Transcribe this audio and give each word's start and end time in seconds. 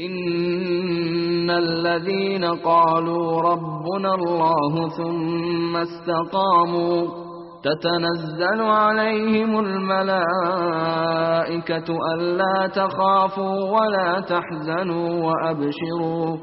إن 0.00 1.50
الذين 1.50 2.44
قالوا 2.44 3.40
ربنا 3.40 4.14
الله 4.14 4.88
ثم 4.88 5.76
استقاموا 5.76 7.06
تتنزل 7.62 8.60
عليهم 8.62 9.58
الملائكة 9.58 11.96
ألا 12.16 12.66
تخافوا 12.74 13.58
ولا 13.80 14.20
تحزنوا 14.20 15.08
وأبشروا 15.24 16.36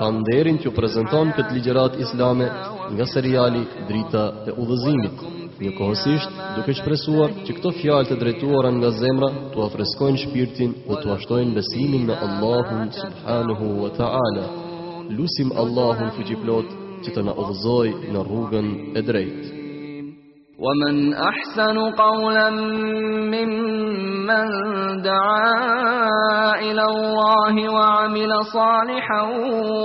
kanë 0.00 0.22
nderin 0.22 0.58
që 0.62 0.72
prezenton 0.76 1.32
këtë 1.36 1.56
ligjerat 1.58 1.98
islame 2.04 2.46
nga 2.96 3.06
seriali 3.12 3.62
Drita 3.88 4.24
e 4.48 4.54
Udhëzimit. 4.64 5.24
Një 5.62 5.72
kohësisht, 5.78 6.30
duke 6.56 6.74
shpresuar 6.78 7.32
që 7.46 7.56
këto 7.58 7.70
fjalë 7.80 8.08
të 8.08 8.16
drejtuara 8.22 8.70
nga 8.78 8.90
zemra 8.98 9.28
të 9.52 9.64
afreskojnë 9.68 10.22
shpirtin 10.24 10.72
dhe 10.88 10.96
të 11.02 11.12
ashtojnë 11.16 11.54
besimin 11.58 12.06
në 12.10 12.16
Allahun 12.28 12.90
Subhanahu 12.98 13.68
wa 13.84 13.90
Ta'ala. 14.00 14.44
Lusim 15.16 15.52
Allahun 15.62 16.10
fuqiplot 16.18 16.68
që 17.04 17.10
të 17.14 17.24
na 17.26 17.34
udhëzoj 17.42 17.88
në 18.14 18.20
rrugën 18.28 18.68
e 18.98 19.02
drejtë. 19.08 19.58
Wa 20.62 20.72
ahsanu 21.28 21.84
qawlan 21.98 22.58
mimman 23.32 24.52
دعا 24.96 26.60
إلى 26.60 26.82
الله 26.82 27.72
وعمل 27.74 28.32
صالحا 28.54 29.22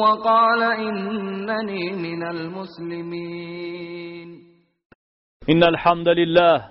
وقال 0.03 0.61
إنني 0.63 1.91
من 1.91 2.23
المسلمين 2.27 4.39
إن 5.49 5.63
الحمد 5.63 6.09
لله 6.09 6.67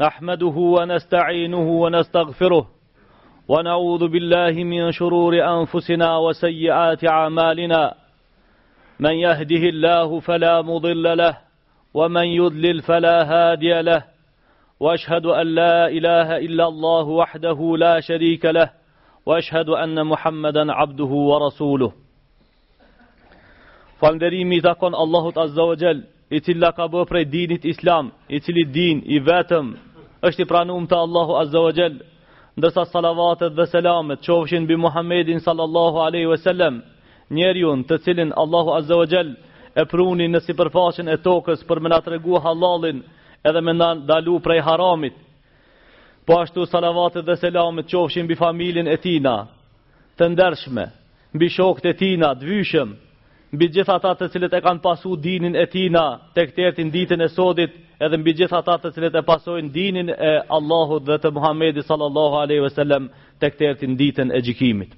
نحمده 0.00 0.56
ونستعينه 0.56 1.60
ونستغفره 1.68 2.66
ونعوذ 3.48 4.08
بالله 4.08 4.64
من 4.64 4.92
شرور 4.92 5.44
أنفسنا 5.60 6.16
وسيئات 6.16 7.04
أعمالنا 7.04 7.94
من 9.00 9.10
يهده 9.14 9.62
الله 9.70 10.20
فلا 10.20 10.62
مضل 10.62 11.16
له 11.18 11.38
ومن 11.94 12.24
يضلل 12.24 12.82
فلا 12.82 13.16
هادي 13.24 13.80
له 13.82 14.09
واشهد 14.82 15.26
ان 15.26 15.46
لا 15.46 15.88
اله 15.88 16.28
الا 16.38 16.64
الله 16.68 17.04
وحده 17.08 17.58
لا 17.76 18.00
شريك 18.00 18.44
له 18.44 18.70
واشهد 19.26 19.68
ان 19.68 19.96
محمدا 20.06 20.72
عبده 20.72 21.12
ورسوله 21.30 21.92
Falënderimi 24.00 24.56
i 24.56 24.62
takon 24.62 24.94
Allahut 24.94 25.36
Azza 25.36 25.60
wa 25.68 25.74
Jall, 25.80 25.98
i 26.36 26.40
cili 26.40 26.68
ka 26.76 26.86
bërë 26.88 27.08
prej 27.10 27.26
dinit 27.32 27.64
Islam, 27.72 28.06
i 28.32 28.38
cili 28.40 28.62
din 28.76 29.02
i 29.04 29.18
vetëm 29.26 29.66
është 30.24 30.42
i 30.42 30.46
pranuar 30.48 30.86
te 30.88 30.96
Allahu 31.04 31.34
Azza 31.42 31.60
wa 31.66 31.72
Jall, 31.78 31.98
ndërsa 32.58 32.86
salavatet 32.92 33.52
dhe 33.58 33.66
selamet 33.74 34.24
qofshin 34.24 34.64
mbi 34.64 34.76
Muhammedin 34.86 35.38
sallallahu 35.46 35.96
alaihi 36.06 36.28
wasallam, 36.32 36.74
njeriu 37.36 37.76
të 37.88 37.98
cilin 38.04 38.30
Allahu 38.42 38.68
Azza 38.78 38.96
wa 39.00 39.04
Jall 39.12 39.30
e 39.80 39.84
pruni 39.90 40.30
në 40.32 40.40
sipërfaqen 40.46 41.12
e 41.14 41.20
tokës 41.26 41.60
për 41.68 41.78
më 41.82 41.88
na 41.92 42.00
tregu 42.06 42.40
halalin, 42.44 43.04
edhe 43.44 43.60
me 43.60 43.72
ndan 43.72 44.06
dalu 44.08 44.40
prej 44.40 44.60
haramit. 44.62 45.12
Po 46.26 46.40
ashtu 46.42 46.66
salavatet 46.66 47.26
dhe 47.26 47.36
selamet 47.36 47.86
qofshin 47.92 48.24
mbi 48.26 48.36
familjen 48.36 48.86
e 48.88 48.96
Tina, 48.96 49.36
të 50.18 50.24
ndershme, 50.32 50.84
mbi 51.34 51.46
shokët 51.48 51.88
e 51.90 51.94
Tina 52.00 52.34
të 52.36 52.44
vëshëm, 52.50 52.88
mbi 53.54 53.66
gjithë 53.74 53.94
ata 53.96 54.12
të 54.18 54.26
cilët 54.32 54.52
e 54.58 54.60
kanë 54.66 54.82
pasur 54.84 55.16
dinin 55.24 55.56
e 55.56 55.64
Tina 55.72 56.04
tek 56.34 56.52
tërti 56.56 56.84
ditën 56.96 57.24
e 57.24 57.28
sodit, 57.32 57.72
edhe 58.04 58.18
mbi 58.20 58.34
gjithë 58.38 58.56
ata 58.60 58.76
të 58.82 58.92
cilët 58.94 59.16
e 59.18 59.24
pasojnë 59.32 59.72
dinin 59.74 60.08
e 60.12 60.32
Allahut 60.56 61.04
dhe 61.08 61.16
të 61.22 61.32
Muhamedit 61.32 61.86
sallallahu 61.88 62.36
alaihi 62.42 62.64
wasallam 62.68 63.08
tek 63.40 63.56
tërti 63.58 63.86
ditën 64.02 64.34
e 64.36 64.40
gjikimit. 64.44 64.90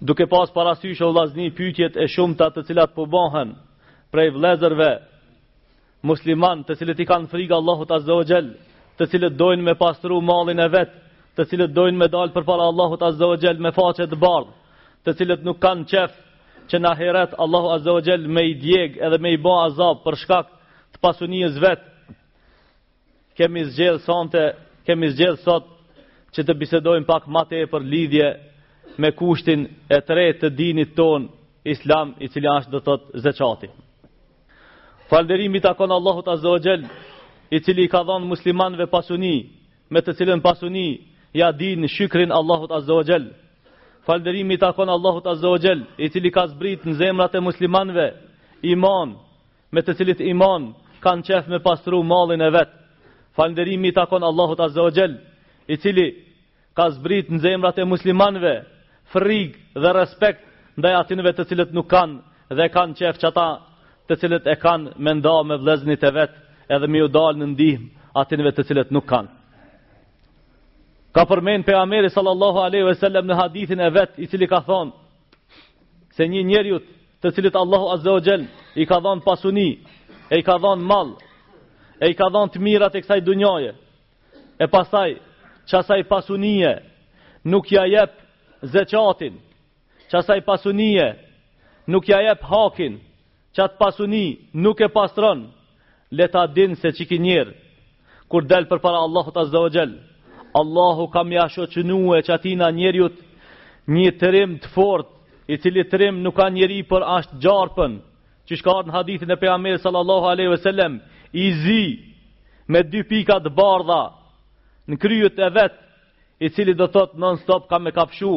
Duke 0.00 0.26
pas 0.26 0.50
parasysh 0.50 1.00
o 1.04 1.12
vlazni 1.12 1.48
pytjet 1.56 1.96
e 2.00 2.04
shumëta 2.08 2.50
të 2.50 2.66
cilat 2.68 2.94
po 2.94 3.06
prej 4.10 4.30
vlezërve 4.30 4.88
musliman 6.02 6.62
të 6.64 6.74
cilët 6.80 7.00
i 7.04 7.08
kanë 7.08 7.28
frikë 7.28 7.56
Allahut 7.56 7.90
Azza 7.92 8.14
wa 8.16 8.24
Jall, 8.26 8.50
të 8.98 9.06
cilët 9.12 9.34
dojnë 9.40 9.64
me 9.64 9.74
pastru 9.80 10.20
mallin 10.24 10.60
e 10.60 10.68
vet, 10.72 10.92
të 11.36 11.44
cilët 11.50 11.74
dojnë 11.76 11.98
me 11.98 12.08
dalë 12.12 12.34
përpara 12.34 12.66
Allahut 12.70 13.02
Azza 13.04 13.26
wa 13.28 13.38
Jall 13.42 13.60
me 13.64 13.72
faqe 13.76 14.06
të 14.10 14.18
bardhë, 14.20 14.54
të 15.04 15.14
cilët 15.18 15.44
nuk 15.46 15.60
kanë 15.62 15.86
qef 15.90 16.12
që 16.72 16.76
në 16.80 16.90
ahiret 16.92 17.32
Allahu 17.44 17.68
Azza 17.76 17.92
wa 17.96 18.02
Jall 18.06 18.24
me 18.36 18.44
i 18.52 18.56
djeg 18.60 18.96
edhe 19.06 19.18
me 19.22 19.30
i 19.36 19.40
bë 19.44 19.54
azab 19.66 20.02
për 20.06 20.18
shkak 20.24 20.46
të 20.94 20.98
pasunisë 21.04 21.60
vet. 21.64 21.82
Kemi 23.36 23.62
zgjedh 23.72 24.00
sonte, 24.04 24.42
kemi 24.86 25.08
zgjedh 25.14 25.38
sot 25.44 25.64
që 26.36 26.40
të 26.46 26.56
bisedojmë 26.60 27.06
pak 27.08 27.28
më 27.32 27.42
tej 27.50 27.66
për 27.72 27.84
lidhje 27.92 28.28
me 29.00 29.10
kushtin 29.16 29.68
e 29.94 30.00
tretë 30.08 30.38
të 30.46 30.50
dinit 30.60 30.94
ton 30.98 31.28
Islam 31.64 32.14
i 32.24 32.28
cili 32.28 32.48
është 32.56 32.72
do 32.74 32.80
të 32.80 32.88
thotë 32.88 33.22
zeqati. 33.26 33.68
Falderimi 35.10 35.58
të 35.60 35.72
akon 35.74 35.90
Allahut 35.90 36.28
Azze 36.30 36.46
o 36.48 36.58
i 37.50 37.58
cili 37.66 37.88
ka 37.90 38.04
dhonë 38.06 38.28
muslimanve 38.30 38.86
pasuni, 38.86 39.50
me 39.90 39.98
të 40.06 40.12
cilën 40.20 40.38
pasuni, 40.44 41.00
ja 41.34 41.48
din 41.52 41.82
shykrin 41.90 42.30
Allahut 42.30 42.70
Azze 42.70 42.92
o 42.94 43.02
Gjell. 43.08 43.24
Falderimi 44.06 44.54
të 44.60 44.68
akon 44.68 44.88
Allahut 44.96 45.26
Azze 45.26 45.46
o 45.50 45.56
i 45.98 46.08
cili 46.14 46.30
ka 46.30 46.44
zbrit 46.52 46.84
në 46.86 46.94
zemrat 47.00 47.34
e 47.34 47.40
muslimanve, 47.42 48.06
iman, 48.70 49.16
me 49.74 49.82
të 49.82 49.96
cilit 49.98 50.20
iman, 50.30 50.70
kanë 51.02 51.26
qef 51.26 51.48
me 51.50 51.58
pasru 51.64 52.02
malin 52.06 52.40
e 52.46 52.50
vetë. 52.54 52.74
Falderimi 53.34 53.90
të 53.94 54.02
akon 54.06 54.22
Allahut 54.30 54.60
Azze 54.62 54.80
o 54.80 54.90
i 55.66 55.76
cili 55.76 56.06
ka 56.76 56.86
zbrit 56.94 57.34
në 57.34 57.42
zemrat 57.48 57.82
e 57.82 57.84
muslimanve, 57.86 58.54
frig 59.12 59.58
dhe 59.74 59.90
respekt, 59.98 60.46
ndaj 60.78 60.94
atinve 61.02 61.32
të 61.34 61.44
cilët 61.50 61.74
nuk 61.74 61.90
kanë, 61.90 62.16
dhe 62.56 62.70
kanë 62.74 62.94
qef 62.98 63.18
që 63.18 63.26
ata 63.34 63.48
të 64.10 64.16
cilët 64.24 64.46
e 64.52 64.56
kanë 64.58 64.92
me 65.04 65.12
nda 65.20 65.34
me 65.48 65.56
vleznit 65.62 66.02
e 66.02 66.10
vetë 66.16 66.64
edhe 66.74 66.88
mi 66.90 67.00
u 67.04 67.08
dalë 67.14 67.38
në 67.38 67.46
ndihmë 67.52 68.08
atinve 68.22 68.52
të 68.54 68.64
cilët 68.66 68.90
nuk 68.94 69.06
kanë. 69.10 69.28
Ka 71.14 71.22
përmen 71.28 71.62
për 71.66 71.78
Ameri 71.84 72.10
sallallahu 72.10 72.58
aleyhu 72.66 72.88
e 72.92 72.98
sellem 73.02 73.24
në 73.26 73.36
hadithin 73.40 73.80
e 73.86 73.90
vetë 73.96 74.18
i 74.24 74.26
cili 74.30 74.46
ka 74.50 74.60
thonë 74.68 74.92
se 76.16 76.22
një 76.28 76.42
njerjut 76.50 76.84
të 77.22 77.28
cilët 77.36 77.56
Allahu 77.62 77.86
azze 77.94 78.10
o 78.10 78.20
gjelë 78.26 78.46
i 78.82 78.86
ka 78.86 78.98
dhonë 79.04 79.22
pasuni, 79.26 79.70
e 80.32 80.38
i 80.38 80.42
ka 80.46 80.56
dhonë 80.62 80.84
malë, 80.90 81.14
e 82.02 82.06
i 82.10 82.14
ka 82.18 82.26
dhonë 82.32 82.52
të 82.54 82.62
mirat 82.64 82.94
e 82.96 83.00
kësaj 83.04 83.20
dunjoje, 83.26 83.70
e 84.62 84.66
pasaj 84.72 85.10
që 85.70 85.74
asaj 85.80 86.02
pasunie 86.10 86.72
nuk 87.50 87.70
ja 87.74 87.84
jepë 87.94 88.18
zeqatin, 88.74 89.34
që 90.08 90.14
asaj 90.22 90.40
pasunie 90.48 91.06
nuk 91.90 92.08
ja 92.08 92.18
jepë 92.30 92.46
hakin, 92.50 92.92
që 93.54 93.62
atë 93.66 93.78
pasuni 93.80 94.24
nuk 94.62 94.80
e 94.84 94.88
pastron, 94.94 95.46
le 96.14 96.26
ta 96.30 96.44
din 96.54 96.74
se 96.78 96.90
që 96.94 97.04
ki 97.08 97.18
njerë, 97.22 97.54
kur 98.30 98.46
del 98.46 98.64
për 98.70 98.78
para 98.82 99.00
Allahu 99.06 99.30
të 99.34 99.40
azdo 99.42 99.66
Allahu 100.60 101.04
kam 101.14 101.30
jasho 101.32 101.66
që 101.70 101.80
nu 101.86 102.00
e 102.16 102.22
që 102.26 102.32
atina 102.34 102.70
njerëjut 102.74 103.16
një 103.94 104.10
të 104.18 104.28
rim 104.34 104.56
të 104.62 104.68
fort, 104.74 105.06
i 105.50 105.56
cili 105.58 105.84
të 105.86 105.96
rim 105.98 106.18
nuk 106.22 106.34
ka 106.36 106.48
njeri 106.50 106.82
për 106.90 107.02
ashtë 107.18 107.38
gjarëpën, 107.42 107.92
që 108.46 108.54
shkarë 108.58 108.86
në 108.88 108.92
hadithin 108.96 109.30
e 109.30 109.36
pe 109.38 109.46
Amir 109.50 109.78
sallallahu 109.78 110.26
aleyhi 110.30 110.50
ve 110.50 110.58
sellem, 110.62 111.00
i 111.32 111.44
zi 111.62 111.82
me 112.70 112.82
dy 112.82 113.00
pika 113.08 113.38
të 113.42 113.50
bardha 113.54 114.02
në 114.90 114.98
kryjët 115.02 115.38
e 115.42 115.50
vetë, 115.56 115.78
i 116.44 116.50
cili 116.54 116.74
do 116.74 116.86
thotë 116.90 117.18
non 117.22 117.38
stop 117.42 117.68
kam 117.70 117.86
e 117.86 117.94
kapshu, 117.94 118.34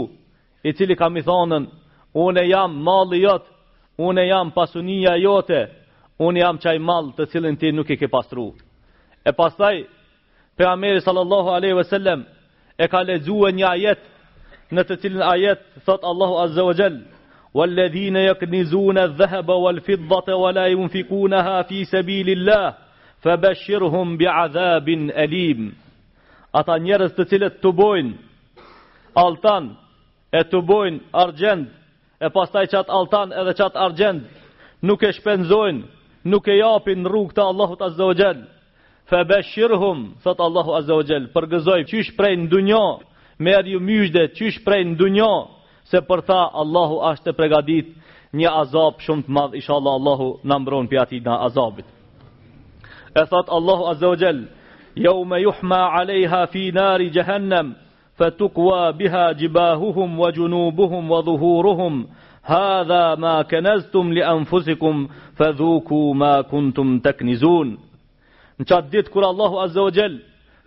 i 0.62 0.70
cili 0.74 0.96
kam 0.96 1.18
i 1.18 1.24
thonën, 1.26 1.66
une 2.14 2.44
jam 2.50 2.78
mali 2.84 3.24
jotë, 3.26 3.53
unë 3.98 4.26
jam 4.30 4.52
pasunia 4.52 5.16
jote, 5.22 5.68
unë 6.20 6.40
jam 6.40 6.58
qaj 6.60 6.78
të 7.18 7.26
cilin 7.32 7.56
ti 7.58 7.72
nuk 7.72 7.90
e 7.92 7.96
ke 7.98 8.08
pastru. 8.08 8.54
E 9.26 9.32
pastaj, 9.32 9.86
për 10.58 10.68
Ameri 10.68 11.02
sallallahu 11.02 11.50
aleyhi 11.50 11.74
vësallem, 11.76 12.26
e 12.78 12.88
ka 12.88 13.04
lezue 13.04 13.52
një 13.52 13.68
ajet, 13.70 14.00
në 14.74 14.82
të 14.84 14.96
cilin 15.02 15.22
ajet, 15.22 15.60
thot 15.86 16.02
Allahu 16.04 16.38
azza 16.40 16.64
wa 16.64 16.74
gjell, 16.74 17.02
والذين 17.54 18.16
يكنزون 18.16 18.98
الذهب 18.98 19.50
والفضة 19.50 20.36
ولا 20.36 20.66
ينفقونها 20.68 21.62
في 21.62 21.86
سبيل 21.86 22.30
الله 22.30 22.74
فبشرهم 23.22 24.18
بعذاب 24.18 24.90
أليم 24.90 25.74
أتا 26.56 26.78
نيرز 26.78 27.12
تتلت 27.14 27.54
تبوين 27.64 28.18
ألتان 29.18 29.72
أتبوين 30.34 31.02
أرجند 31.16 31.66
e 32.24 32.32
pastaj 32.32 32.70
qatë 32.72 32.94
altan 32.94 33.34
edhe 33.36 33.54
qatë 33.58 33.80
argjend, 33.84 34.24
nuk 34.88 35.04
e 35.04 35.10
shpenzojnë, 35.16 35.84
nuk 36.32 36.48
e 36.48 36.56
japin 36.62 37.02
në 37.04 37.12
rrugë 37.12 37.36
të 37.36 37.48
Allahut 37.52 37.82
Azza 37.84 38.08
wa 38.10 38.16
Jall. 38.16 38.44
Allahu 39.14 40.72
Azza 40.78 40.96
wa 40.96 41.04
Jall, 41.04 41.26
përgëzoj 41.36 41.82
çysh 41.92 42.14
prej 42.18 42.38
në 42.40 42.48
dunjo, 42.54 42.84
merr 43.44 43.68
ju 43.74 43.80
myjde 43.84 44.30
çysh 44.40 44.62
prej 44.66 44.84
në 44.88 44.96
dunjo, 45.02 45.32
se 45.90 46.00
për 46.08 46.22
ta 46.30 46.40
Allahu 46.62 47.02
është 47.12 47.36
e 47.36 47.84
një 48.40 48.50
azab 48.64 48.98
shumë 49.04 49.24
të 49.24 49.30
madh, 49.32 49.54
inshallah 49.56 49.94
Allahu 50.00 50.40
na 50.44 50.56
mbron 50.60 50.88
prej 50.88 51.02
atij 51.04 51.22
na 51.22 51.36
azabit. 51.46 51.86
E 53.16 53.24
thot 53.30 53.50
Allahu 53.58 53.84
Azza 53.92 54.08
wa 54.10 54.16
Jall, 54.18 54.48
yawma 54.96 55.38
yuhma 55.38 55.80
'alayha 55.94 56.48
fi 56.48 56.72
nari 56.72 57.12
jahannam, 57.14 57.76
fe 58.18 58.32
tukua 58.32 58.94
biha 58.94 59.34
gjibahuhum, 59.34 60.20
wa 60.20 60.32
gjunubuhum, 60.32 61.12
wa 61.12 61.22
dhuhuruhum, 61.22 62.06
hadha 62.42 63.16
ma 63.18 63.44
keneztum 63.44 64.12
li 64.12 64.22
anfusikum, 64.24 65.08
fe 65.38 65.48
ma 66.20 66.44
kuntum 66.50 67.00
teknizun. 67.02 67.78
Në 68.60 68.64
qatë 68.70 68.90
ditë, 68.94 69.10
kur 69.10 69.24
Allahu 69.26 69.58
Azza 69.66 69.82
o 69.82 69.90
Gjell, 69.92 70.20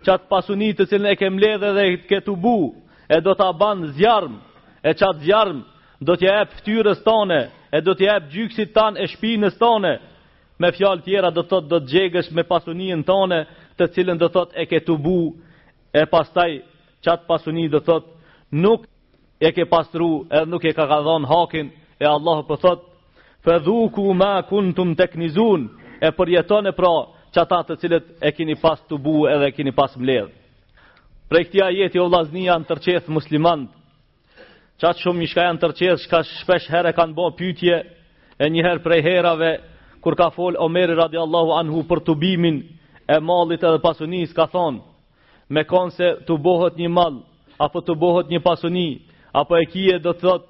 qatë 0.05 0.27
pasunitë, 0.29 0.83
që 0.83 0.89
cilën 0.91 1.11
e 1.11 1.15
ke 1.15 1.29
mledhe 1.31 1.69
dhe 1.73 1.81
e 1.87 1.95
ketu 2.09 2.35
bu, 2.35 2.75
e 3.09 3.21
do 3.23 3.31
të 3.35 3.43
aban 3.47 3.85
zhjarmë, 3.95 4.37
e 4.83 4.91
qatë 4.99 5.23
zhjarmë, 5.23 5.61
do 6.03 6.13
të 6.15 6.27
jepë 6.27 6.55
ftyrës 6.59 6.99
tëne, 7.05 7.39
e 7.71 7.79
do 7.81 7.91
të 7.95 8.03
jepë 8.09 8.29
gjyksit 8.33 8.73
tënë 8.75 8.99
e 9.03 9.07
shpinës 9.07 9.55
tëne, 9.57 9.93
me 10.59 10.69
fjalë 10.75 11.01
tjera, 11.05 11.29
do 11.31 11.43
të 11.47 11.79
gjegesh 11.91 12.29
me 12.35 12.43
pasuninë 12.43 13.07
tëne, 13.07 13.39
të 13.79 13.87
cilën 13.95 14.19
do 14.19 14.27
tëtë 14.35 14.57
e 14.61 14.65
ketu 14.69 14.97
bu, 14.97 15.17
qatë 17.05 17.27
pasuni 17.27 17.67
dhe 17.69 17.79
thot, 17.85 18.05
nuk 18.51 18.85
e 19.39 19.51
ke 19.53 19.65
pasru 19.69 20.25
edhe 20.31 20.45
nuk 20.49 20.63
e 20.65 20.73
ka 20.73 20.85
gadhon 20.89 21.23
hakin, 21.29 21.67
e 22.01 22.05
Allah 22.05 22.37
për 22.47 22.57
thot, 22.63 22.81
fëdhuku 23.45 24.05
ma 24.21 24.33
kun 24.49 24.73
të 24.75 24.81
më 24.87 24.95
teknizun, 25.03 25.61
e 26.05 26.11
përjeton 26.17 26.65
e 26.69 26.73
pra 26.77 26.89
qatat 27.35 27.65
të 27.69 27.75
cilët 27.81 28.05
e 28.23 28.29
kini 28.33 28.55
pas 28.57 28.79
të 28.87 28.95
bu 29.03 29.27
edhe 29.29 29.45
e 29.51 29.53
kini 29.55 29.71
pas 29.75 29.93
mledhë. 29.97 30.29
Prej 31.29 31.43
këtia 31.49 31.65
jeti 31.75 31.99
o 31.99 32.07
laznia 32.07 32.55
në 32.57 32.67
tërqeth 32.69 33.09
muslimant, 33.11 33.67
qatë 34.81 35.01
shumë 35.03 35.21
një 35.21 35.29
shka 35.31 35.43
janë 35.47 35.61
tërqeth, 35.61 36.03
shka 36.05 36.23
shpesh 36.41 36.69
herë 36.71 36.93
kanë 36.97 37.13
bo 37.17 37.29
pytje, 37.37 37.75
e 38.37 38.45
njëherë 38.53 38.81
prej 38.83 39.01
herave, 39.03 39.51
kur 40.03 40.15
ka 40.15 40.29
fol 40.31 40.55
Omeri 40.61 40.95
radiallahu 40.95 41.51
anhu 41.59 41.81
për 41.89 41.99
të 42.05 42.13
bimin 42.21 42.57
e 43.11 43.17
malit 43.19 43.63
edhe 43.65 43.81
pasunis, 43.83 44.31
ka 44.37 44.45
thonë, 44.47 44.79
me 45.53 45.63
konë 45.63 45.93
se 45.95 46.07
të 46.27 46.35
bohët 46.43 46.77
një 46.79 46.89
mal, 46.91 47.21
apo 47.59 47.81
të 47.81 47.95
bohët 47.95 48.31
një 48.31 48.39
pasoni, 48.43 48.87
apo 49.31 49.57
e 49.57 49.65
kje 49.71 49.99
do 50.03 50.13
të 50.13 50.21
thot 50.25 50.43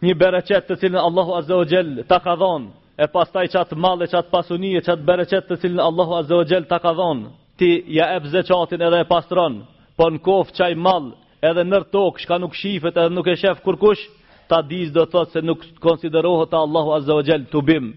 një 0.00 0.14
bereqet 0.16 0.68
të 0.68 0.76
cilën 0.80 1.00
Allahu 1.00 1.34
Azze 1.40 1.54
o 1.54 1.64
Gjell 1.68 1.90
të 2.08 2.18
ka 2.24 2.34
dhonë, 2.40 2.70
e 3.04 3.06
pas 3.12 3.28
taj 3.32 3.46
qatë 3.52 3.76
mal 3.76 4.00
e 4.02 4.08
qatë 4.08 4.30
pasoni 4.32 4.70
e 4.78 4.84
qatë 4.86 5.04
bereqet 5.08 5.48
të 5.50 5.58
cilën 5.62 5.82
Allahu 5.84 6.14
Azze 6.20 6.34
o 6.36 6.44
Gjell 6.48 6.64
të 6.70 6.78
ka 6.82 6.92
dhonë, 6.96 7.26
ti 7.58 7.70
ja 7.98 8.06
e 8.16 8.20
zë 8.20 8.44
edhe 8.86 9.00
e 9.00 9.08
pastronë, 9.10 9.60
po 9.98 10.08
në 10.10 10.20
kofë 10.24 10.54
qaj 10.56 10.72
mal 10.74 11.10
edhe 11.42 11.64
nër 11.64 11.84
tokë, 11.92 12.20
shka 12.22 12.38
nuk 12.38 12.54
shifët 12.54 12.96
edhe 12.96 13.14
nuk 13.14 13.26
e 13.28 13.34
shefë 13.36 13.60
kërkush, 13.64 14.04
ta 14.48 14.62
dizë 14.62 14.94
do 14.94 15.02
të 15.04 15.12
thot 15.12 15.30
se 15.32 15.40
nuk 15.42 15.60
konsiderohë 15.80 16.46
të 16.50 16.56
Allahu 16.56 16.90
Azze 16.96 17.12
o 17.12 17.22
Gjell 17.22 17.44
të 17.50 17.60
bimë, 17.68 17.92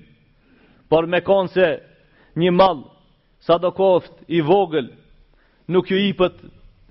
por 0.90 1.08
me 1.08 1.22
konë 1.24 1.52
se 1.56 1.68
një 2.38 2.52
mal 2.52 2.84
sa 3.40 3.58
do 3.58 3.72
koftë 3.72 4.22
i 4.28 4.42
vogëlë, 4.44 4.92
nuk 5.68 5.89
ju 5.89 5.98
ipët 6.10 6.39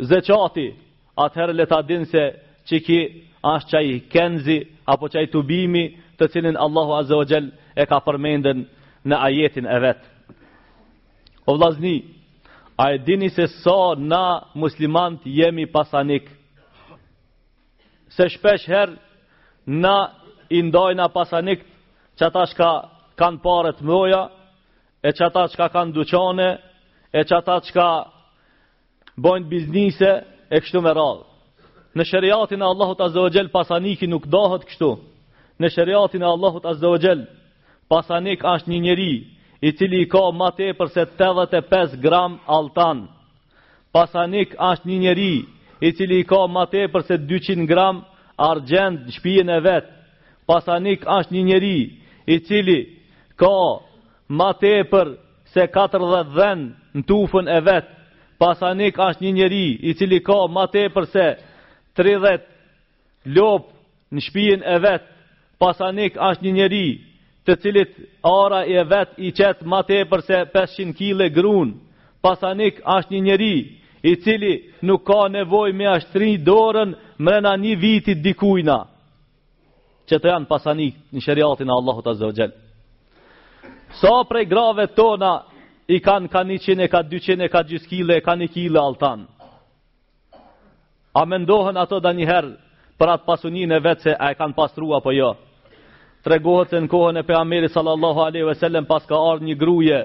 zeqati, 0.01 0.73
atëherë 1.17 1.55
le 1.57 1.67
ta 1.69 1.83
dinë 1.89 2.09
se 2.11 2.25
që 2.69 2.77
ki 2.87 2.99
ashtë 3.45 3.71
qaj 3.77 3.87
kenzi, 4.13 4.59
apo 4.87 5.07
qaj 5.13 5.27
tubimi, 5.33 5.85
të 6.19 6.29
cilin 6.33 6.57
Allahu 6.57 6.95
Azza 6.97 7.17
wa 7.17 7.27
Gjell 7.27 7.49
e 7.81 7.87
ka 7.89 7.99
përmendën 8.07 8.65
në 9.09 9.17
ajetin 9.27 9.67
e 9.67 9.79
vetë. 9.83 10.07
O 11.47 11.57
vlazni, 11.59 11.97
a 12.83 12.93
e 12.95 12.99
dini 12.99 13.29
se 13.31 13.47
sa 13.49 13.57
so 13.65 13.95
na 13.99 14.43
muslimant 14.55 15.21
jemi 15.27 15.67
pasanik? 15.67 16.29
Se 18.15 18.29
shpesh 18.29 18.69
herë 18.69 18.99
na 19.83 19.97
indojna 20.51 21.09
pasanik 21.09 21.65
që 22.17 22.23
ata 22.29 22.45
shka 22.47 22.71
kanë 23.19 23.43
pare 23.43 23.73
të 23.77 23.85
mëja, 23.87 24.23
e 25.03 25.11
që 25.13 25.23
ata 25.29 25.45
shka 25.53 25.67
kanë 25.75 25.93
duqane, 25.97 26.51
e 27.13 27.21
që 27.27 27.35
ata 27.41 27.57
shka 27.67 27.89
bojnë 29.21 29.49
biznise 29.51 30.11
e 30.55 30.61
kështu 30.61 30.81
me 30.81 30.93
radhë. 30.97 31.29
Në 31.97 32.05
shëriatin 32.09 32.63
e 32.63 32.67
Allahut 32.69 33.01
Azogel, 33.05 33.51
pasanikin 33.53 34.11
nuk 34.11 34.25
dohet 34.33 34.65
kështu. 34.65 34.91
Në 35.61 35.69
shëriatin 35.75 36.23
e 36.25 36.29
Allahut 36.31 36.65
Azogel, 36.67 37.27
pasanik 37.93 38.41
është 38.49 38.71
një 38.73 38.79
njeri, 38.87 39.13
i 39.63 39.73
cili 39.77 40.01
i 40.03 40.09
ka 40.11 40.25
ma 40.35 40.51
te 40.57 40.71
përse 40.75 41.05
85 41.19 41.99
gram 42.03 42.39
altan. 42.47 43.05
Pasanik 43.93 44.57
është 44.57 44.89
një 44.89 44.99
njeri, 45.05 45.35
i 45.83 45.93
cili 45.93 46.21
i 46.23 46.25
ka 46.25 46.47
ma 46.49 46.65
te 46.67 46.87
përse 46.93 47.17
200 47.29 47.67
gram 47.69 48.01
argend 48.39 49.05
në 49.07 49.13
shpijen 49.19 49.51
e 49.53 49.61
vetë. 49.61 49.91
Pasanik 50.49 51.05
është 51.07 51.33
një 51.35 51.43
njeri, 51.51 51.77
i 52.27 52.37
cili 52.41 52.81
ka 53.37 53.53
ma 54.29 54.53
te 54.59 54.81
përse 54.91 55.69
40 55.77 56.27
dhenë 56.39 56.67
në 56.97 57.03
tufën 57.09 57.47
e 57.57 57.61
vetë. 57.61 57.93
Pasanik 58.43 58.97
është 58.99 59.23
një 59.23 59.31
njeri 59.33 59.65
i 59.87 59.93
cili 59.95 60.19
ka 60.27 60.35
ma 60.51 60.65
te 60.67 60.89
përse 60.91 61.27
30 61.95 62.41
lop 63.37 63.69
në 64.11 64.23
shpijin 64.25 64.65
e 64.67 64.77
vetë. 64.83 65.07
Pasanik 65.63 66.17
është 66.19 66.45
një 66.49 66.55
njeri 66.57 66.85
të 67.47 67.57
cilit 67.63 67.93
ara 68.27 68.65
e 68.67 68.83
vetë 68.83 69.15
i 69.23 69.31
qetë 69.39 69.63
ma 69.71 69.79
te 69.87 70.01
përse 70.11 70.41
500 70.57 70.95
kile 70.99 71.29
grunë. 71.35 71.77
Pasanik 72.23 72.83
është 72.83 73.15
një 73.15 73.23
njeri 73.29 73.53
i 74.11 74.17
cili 74.25 74.53
nuk 74.89 75.07
ka 75.07 75.29
nevoj 75.37 75.71
me 75.79 75.87
ashtri 75.95 76.33
dorën 76.43 76.97
mrena 77.23 77.55
një 77.63 77.77
vitit 77.83 78.23
dikujna. 78.27 78.81
Që 80.11 80.19
të 80.19 80.33
janë 80.35 80.51
pasanik 80.51 80.99
në 81.15 81.23
shëriatin 81.23 81.71
e 81.71 81.77
Allahut 81.79 82.11
të 82.11 82.19
zëvgjelë. 82.25 82.59
Sa 84.03 84.17
prej 84.27 84.49
grave 84.51 84.91
tona 84.99 85.37
i 85.91 85.99
kanë 86.03 86.29
ka 86.31 86.45
100 86.47 86.83
e 86.85 86.89
ka 86.89 87.03
200 87.03 87.43
e 87.45 87.49
ka 87.49 87.63
100 87.65 87.89
kile, 87.89 88.17
e 88.17 88.21
ka 88.23 88.35
një 88.37 88.49
kile 88.53 88.79
altan. 88.79 89.27
A 91.15 91.25
mendohen 91.27 91.77
ato 91.77 92.01
da 92.01 92.13
njëherë 92.15 92.53
për 92.99 93.09
atë 93.15 93.27
pasunin 93.27 93.73
e 93.73 93.81
vetë 93.83 94.03
se 94.03 94.15
a 94.17 94.31
e 94.31 94.35
kanë 94.39 94.55
pastrua 94.57 95.01
për 95.05 95.13
jo? 95.19 95.33
Tregohet 96.25 96.71
se 96.71 96.81
në 96.81 96.89
kohën 96.89 97.19
e 97.19 97.23
pejgamberit 97.27 97.73
sallallahu 97.75 98.21
alaihi 98.23 98.47
wasallam 98.47 98.87
pas 98.87 99.05
ka 99.07 99.17
ardhur 99.31 99.43
një 99.49 99.57
gruje 99.59 99.99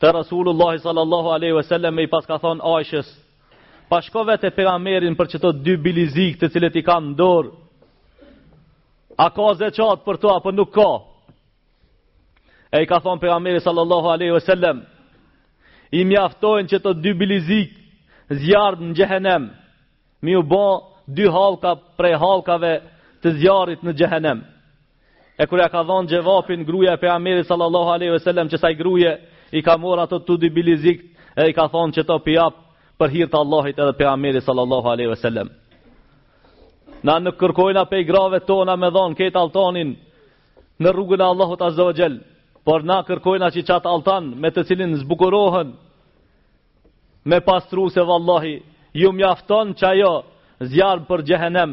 te 0.00 0.12
Rasulullah 0.12 0.78
sallallahu 0.78 1.32
alaihi 1.34 1.52
wasallam 1.58 1.94
me 1.94 2.02
i 2.06 2.10
pas 2.10 2.26
ka 2.26 2.38
thon 2.38 2.58
Aishës, 2.62 3.06
pa 3.90 4.00
shko 4.00 4.24
vetë 4.24 4.50
pejgamberin 4.54 5.16
për 5.18 5.28
çdo 5.34 5.52
dy 5.52 5.76
bilizik 5.76 6.38
të 6.40 6.48
cilët 6.54 6.76
i 6.78 6.82
kanë 6.86 7.10
në 7.12 7.14
dorë. 7.18 7.50
A 9.18 9.26
ka 9.30 9.54
zeqat 9.58 10.06
për 10.06 10.16
to 10.18 10.30
apo 10.34 10.50
nuk 10.54 10.70
ka? 10.74 10.88
E 12.72 12.80
i 12.80 12.88
ka 12.88 13.02
thonë 13.04 13.20
për 13.20 13.32
Ameri 13.34 13.60
sallallahu 13.60 14.08
aleyhi 14.08 14.32
ve 14.32 14.40
sellem, 14.40 14.78
i 15.92 16.04
mjaftojnë 16.08 16.70
që 16.72 16.78
të 16.86 16.92
dy 17.04 17.10
bilizik 17.20 17.74
zjarën 18.40 18.86
në 18.88 18.94
gjehenem, 18.96 19.50
mi 20.24 20.36
u 20.38 20.42
bo 20.48 20.60
dy 21.18 21.26
halka 21.34 21.74
prej 22.00 22.14
halkave 22.22 22.70
të 23.20 23.34
zjarit 23.42 23.82
në 23.84 23.92
gjehenem. 23.98 24.40
E 25.36 25.44
kërja 25.50 25.66
ka 25.68 25.82
dhonë 25.84 26.08
gjevapin 26.14 26.64
gruja 26.68 26.96
për 26.96 27.12
Ameri 27.18 27.44
sallallahu 27.44 27.92
aleyhi 27.92 28.16
ve 28.16 28.22
sellem, 28.24 28.48
që 28.48 28.56
saj 28.62 28.72
gruja 28.80 29.12
i 29.52 29.60
ka 29.62 29.76
mor 29.76 30.00
ato 30.06 30.22
të 30.24 30.38
dy 30.40 30.48
bilizik, 30.56 31.04
e 31.36 31.50
i 31.50 31.52
ka 31.52 31.68
thonë 31.68 31.92
që 31.98 32.06
të 32.08 32.16
pijap 32.24 32.56
për 32.98 33.08
hirtë 33.18 33.36
Allahit 33.36 33.78
edhe 33.84 33.98
për 34.00 34.08
Ameri 34.16 34.40
sallallahu 34.46 34.88
aleyhi 34.94 35.12
ve 35.12 35.20
sellem. 35.20 35.52
Na 37.04 37.20
në 37.20 37.36
kërkojna 37.36 37.84
pej 37.92 38.06
grave 38.08 38.40
tona 38.48 38.76
me 38.80 38.88
dhonë 38.90 39.18
ketë 39.20 39.38
altonin 39.40 39.92
në 40.80 40.90
rrugën 40.94 41.20
e 41.20 41.26
Allahut 41.28 41.60
azzawajllë, 41.68 42.31
por 42.64 42.82
na 42.86 43.00
kërkojna 43.06 43.48
që 43.52 43.64
qatë 43.66 43.88
altan 43.90 44.28
me 44.42 44.50
të 44.54 44.62
cilin 44.68 44.96
zbukurohen 45.00 45.72
me 47.26 47.40
pastru 47.40 47.88
se 47.90 48.02
vallahi 48.02 48.62
ju 48.94 49.12
mjafton 49.12 49.74
çajo 49.74 50.12
zjarr 50.60 50.70
zjarë 50.72 51.04
për 51.08 51.20
gjehenem 51.28 51.70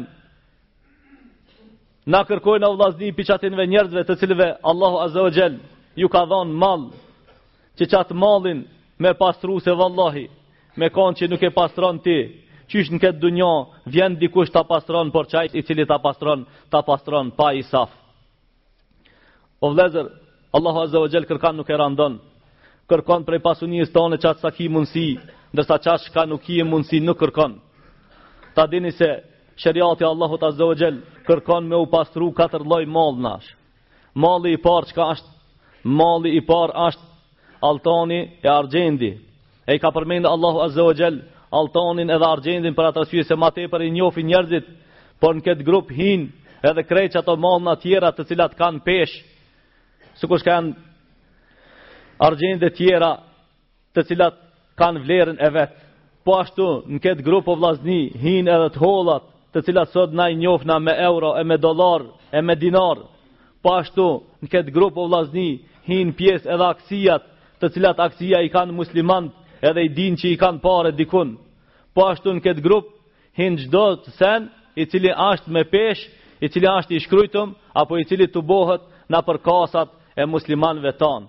na 2.06 2.24
kërkojna 2.26 2.68
u 2.72 2.76
lasni 2.80 3.06
i 3.06 3.12
pichatinve 3.16 3.66
njerëzve 3.66 4.02
të 4.06 4.14
cilëve 4.20 4.48
Allahu 4.70 4.96
Azza 5.04 5.20
wa 5.22 5.30
Gjell 5.30 5.56
ju 5.96 6.08
ka 6.08 6.24
dhonë 6.26 6.58
mal 6.58 6.90
që 7.78 7.84
qatë 7.92 8.14
malin 8.14 8.64
me 8.98 9.14
pastru 9.14 9.60
se 9.60 9.72
vallahi 9.72 10.26
me 10.76 10.88
kanë 10.90 11.16
që 11.18 11.28
nuk 11.30 11.42
e 11.42 11.54
pastron 11.54 12.00
ti 12.02 12.18
qysh 12.70 12.90
në 12.90 12.98
këtë 13.02 13.20
dunjo 13.22 13.52
vjen 13.86 14.18
dikush 14.18 14.50
ta 14.52 14.64
pastron 14.66 15.10
por 15.10 15.26
çaj 15.30 15.46
i 15.52 15.62
cili 15.62 15.86
ta 15.86 15.98
pastron 15.98 16.46
ta 16.70 16.82
pastron 16.82 17.30
pa 17.30 17.52
i 17.54 17.62
o 19.60 19.68
vlezër 19.70 20.06
Allahu 20.52 20.78
Azza 20.82 20.98
wa 20.98 21.08
Jalla 21.12 21.26
kërkon 21.26 21.56
nuk 21.56 21.68
e 21.70 21.76
randon. 21.78 22.16
Kërkon 22.90 23.24
prej 23.26 23.38
pasunisë 23.44 23.92
tonë 23.94 24.18
çat 24.24 24.40
sa 24.42 24.50
ki 24.50 24.66
mundsi, 24.74 25.04
ndërsa 25.54 25.76
çash 25.84 26.08
ka 26.14 26.24
nuk 26.26 26.48
i 26.50 26.62
mundsi 26.66 26.98
nuk 27.00 27.18
kërkon. 27.22 27.52
Ta 28.54 28.66
dini 28.70 28.90
se 28.92 29.08
shëriati 29.62 30.04
Allahut 30.04 30.42
Azza 30.42 30.64
wa 30.66 30.74
Jalla 30.74 31.22
kërkon 31.28 31.62
me 31.70 31.76
u 31.76 31.86
pastru 31.92 32.32
katër 32.34 32.64
lloj 32.66 32.84
mallnash. 32.86 33.46
Malli 34.22 34.52
i 34.56 34.60
parë 34.66 34.90
çka 34.90 35.04
është? 35.14 35.28
Malli 35.84 36.32
i 36.38 36.42
parë 36.50 36.74
është 36.88 37.06
altoni 37.68 38.20
e 38.42 38.48
argjendi. 38.48 39.12
Ai 39.70 39.78
ka 39.78 39.90
përmendë 39.94 40.28
Allahu 40.34 40.58
Azza 40.66 40.82
wa 40.82 40.94
Jalla 40.98 41.22
altonin 41.54 42.10
edhe 42.10 42.26
argjendin 42.26 42.74
për 42.74 42.90
atë 42.90 43.06
se 43.24 43.34
më 43.38 43.52
tepër 43.58 43.82
i 43.86 43.90
njohin 43.94 44.26
njerëzit, 44.32 44.66
por 45.20 45.32
në 45.34 45.40
këtë 45.46 45.64
grup 45.68 45.90
hin 45.94 46.32
edhe 46.66 46.82
kreç 46.90 47.14
ato 47.16 47.36
mallna 47.36 47.74
të 47.76 47.82
tjera 47.86 48.10
të 48.12 48.24
cilat 48.28 48.52
kanë 48.58 48.80
peshë 48.86 49.22
si 50.18 50.26
kush 50.28 50.44
kanë 50.46 50.74
argjende 52.20 52.70
tjera 52.76 53.12
të 53.94 54.04
cilat 54.10 54.36
kanë 54.78 55.02
vlerën 55.06 55.38
e 55.38 55.50
vetë. 55.54 55.78
Po 56.24 56.36
ashtu 56.42 56.66
në 56.92 56.98
këtë 57.02 57.24
grupë 57.24 57.52
o 57.52 57.56
vlazni 57.58 58.00
hinë 58.22 58.52
edhe 58.54 58.68
të 58.74 58.82
holat 58.82 59.24
të 59.54 59.62
cilat 59.66 59.92
sot 59.94 60.12
na 60.14 60.28
i 60.30 60.36
njofna 60.36 60.78
me 60.78 60.92
euro 61.02 61.32
e 61.40 61.44
me 61.44 61.56
dolar 61.58 62.04
e 62.32 62.42
me 62.44 62.54
dinar. 62.56 62.98
Po 63.62 63.74
ashtu 63.80 64.06
në 64.42 64.46
këtë 64.52 64.74
grupë 64.76 65.00
o 65.00 65.08
vlazni 65.10 65.48
hinë 65.88 66.14
pjesë 66.18 66.52
edhe 66.54 66.68
aksijat 66.74 67.24
të 67.60 67.72
cilat 67.74 67.98
aksija 68.04 68.42
i 68.44 68.52
kanë 68.52 68.72
muslimant 68.76 69.30
edhe 69.64 69.82
i 69.84 69.92
din 69.94 70.14
që 70.16 70.30
i 70.34 70.38
kanë 70.40 70.60
pare 70.62 70.92
dikun. 70.92 71.34
Po 71.94 72.06
ashtu 72.12 72.36
në 72.36 72.44
këtë 72.46 72.64
grupë 72.64 72.96
hinë 73.40 73.64
gjdo 73.66 73.84
të 74.04 74.16
sen 74.18 74.48
i 74.80 74.84
cili 74.86 75.10
ashtë 75.16 75.50
me 75.50 75.64
pesh, 75.64 76.04
i 76.40 76.48
cili 76.48 76.68
ashtë 76.68 76.94
i 76.96 77.00
shkrytëm 77.04 77.54
apo 77.76 77.98
i 78.00 78.04
cili 78.08 78.28
të 78.28 78.40
bohët 78.44 78.86
në 79.10 79.20
përkasat 79.26 79.96
e 80.20 80.26
muslimanve 80.28 80.92
tanë. 81.00 81.26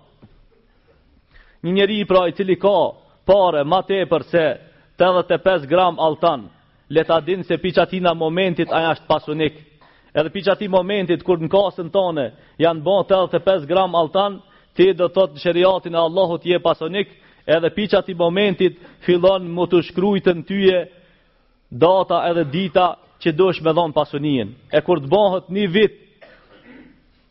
Një 1.64 1.74
njeri 1.78 2.00
pra 2.10 2.26
i 2.28 2.36
cili 2.36 2.58
ka 2.60 2.74
pare 3.28 3.64
ma 3.64 3.82
te 3.88 4.02
për 4.10 4.24
se 4.32 4.44
85 5.02 5.66
gram 5.72 5.98
altan, 6.02 6.44
le 6.92 7.04
ta 7.08 7.20
din 7.24 7.44
se 7.44 7.58
piqa 7.58 7.88
momentit 8.16 8.70
aja 8.72 8.92
është 8.96 9.08
pasunik. 9.10 9.54
Edhe 10.14 10.30
piqa 10.30 10.54
momentit 10.70 11.24
kur 11.24 11.40
në 11.40 11.50
kasën 11.54 11.90
tonë, 11.94 12.26
janë 12.60 12.82
bo 12.84 12.98
85 13.06 13.66
gram 13.72 13.96
altan, 13.96 14.42
ti 14.76 14.92
do 14.94 15.08
të 15.08 15.24
të 15.32 15.42
shëriatin 15.44 15.96
e 15.96 16.00
Allahut 16.08 16.46
je 16.46 16.60
pasunik, 16.60 17.08
edhe 17.48 17.70
piqa 17.76 18.00
momentit 18.18 18.76
fillon 19.06 19.48
më 19.56 19.66
të 19.70 19.80
shkrujtën 19.90 20.44
tyje 20.48 20.80
data 21.72 22.28
edhe 22.30 22.44
dita 22.52 22.88
që 23.22 23.32
dush 23.38 23.62
me 23.62 23.72
dhonë 23.74 23.94
pasunien. 23.96 24.50
E 24.76 24.82
kur 24.82 25.00
të 25.00 25.10
bëhët 25.14 25.50
një 25.56 25.66
vitë, 25.72 26.11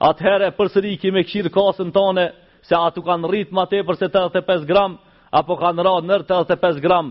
Atëherë 0.01 0.47
përsëri 0.57 0.95
ki 1.01 1.11
me 1.13 1.21
këshir 1.29 1.49
kasën 1.53 1.91
tonë 1.93 2.23
se 2.69 2.75
ato 2.77 3.03
kanë 3.05 3.29
rrit 3.29 3.51
më 3.57 3.65
tepër 3.69 3.99
se 4.01 4.07
85 4.09 4.65
gram 4.71 4.95
apo 5.41 5.57
kanë 5.61 5.85
rrit 5.85 6.07
nërë 6.09 6.25
85 6.37 6.81
gram 6.85 7.11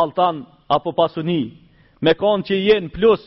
altan 0.00 0.40
apo 0.76 0.90
pasuni 0.98 1.38
me 2.04 2.14
kon 2.18 2.42
që 2.48 2.58
jenë 2.66 2.90
plus 2.96 3.22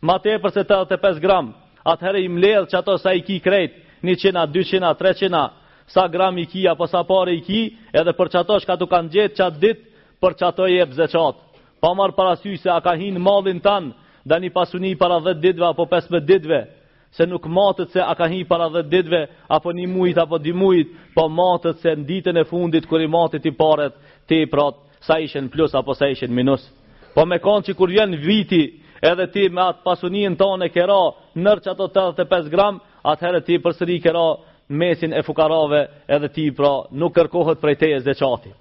më 0.00 0.16
tepër 0.24 0.54
se 0.56 0.64
85 0.64 1.20
gram 1.26 1.52
atëherë 1.92 2.24
i 2.24 2.28
që 2.40 2.70
çato 2.72 2.96
sa 3.02 3.12
i 3.12 3.20
ki 3.28 3.36
kret 3.44 3.76
100 4.16 4.46
200 4.56 4.94
300 5.02 5.50
sa 5.94 6.08
gram 6.12 6.32
i 6.40 6.46
ki 6.48 6.64
apo 6.72 6.86
sa 6.88 7.04
parë 7.04 7.36
i 7.36 7.40
ki 7.44 7.60
edhe 8.00 8.16
për 8.16 8.28
çato 8.36 8.56
që 8.64 8.72
ato 8.76 8.86
kanë 8.88 9.10
gjet 9.12 9.36
çat 9.36 9.60
ditë 9.60 9.84
për 10.22 10.32
çato 10.40 10.64
i 10.72 10.80
jep 10.80 10.96
zeçat 10.96 11.36
pa 11.80 11.92
marë 11.92 12.16
parasysh 12.16 12.64
se 12.64 12.70
a 12.72 12.80
ka 12.80 12.96
hin 12.96 13.20
mallin 13.20 13.60
tan 13.60 13.92
dani 14.24 14.48
pasuni 14.52 14.96
para 14.96 15.20
10 15.20 15.36
ditëve 15.36 15.66
apo 15.68 15.84
15 15.84 16.24
ditëve 16.28 16.62
se 17.10 17.24
nuk 17.24 17.46
matët 17.48 17.88
se 17.94 18.00
a 18.02 18.14
ka 18.14 18.26
hi 18.28 18.44
para 18.44 18.68
dhe 18.68 18.82
ditve, 18.82 19.22
apo 19.48 19.72
një 19.72 19.86
mujt, 19.88 20.18
apo 20.18 20.38
dy 20.38 20.52
mujt, 20.52 20.88
po 21.16 21.28
matët 21.32 21.80
se 21.80 21.90
në 21.96 22.04
ditën 22.04 22.36
e 22.40 22.44
fundit, 22.44 22.86
kër 22.86 23.06
i 23.06 23.08
matët 23.08 23.46
i 23.48 23.52
paret, 23.56 23.94
ti 24.28 24.42
i 24.42 24.46
pra, 24.46 24.68
sa 25.00 25.16
ishen 25.24 25.48
plus, 25.48 25.72
apo 25.74 25.94
sa 25.94 26.06
ishen 26.12 26.34
minus. 26.36 26.66
Po 27.14 27.24
me 27.26 27.38
kanë 27.40 27.68
që 27.70 27.76
kur 27.78 27.90
jenë 27.90 28.20
viti, 28.26 28.62
edhe 29.00 29.26
ti 29.32 29.46
me 29.48 29.62
atë 29.72 29.84
pasunien 29.86 30.36
të 30.36 30.48
anë 30.54 30.66
e 30.68 30.74
kera, 30.74 30.98
nërë 31.34 31.64
që 31.64 31.70
ato 31.72 31.88
85 31.88 32.50
gram, 32.52 32.80
atëherë 33.08 33.42
ti 33.46 33.56
përsëri 33.64 34.00
kera 34.04 34.26
mesin 34.68 35.12
e 35.16 35.22
fukarave, 35.24 35.82
edhe 36.12 36.28
ti 36.28 36.50
pra 36.52 36.74
nuk 36.90 37.14
kërkohet 37.16 37.60
prej 37.60 37.94
e 37.94 38.00
zeqati. 38.04 38.52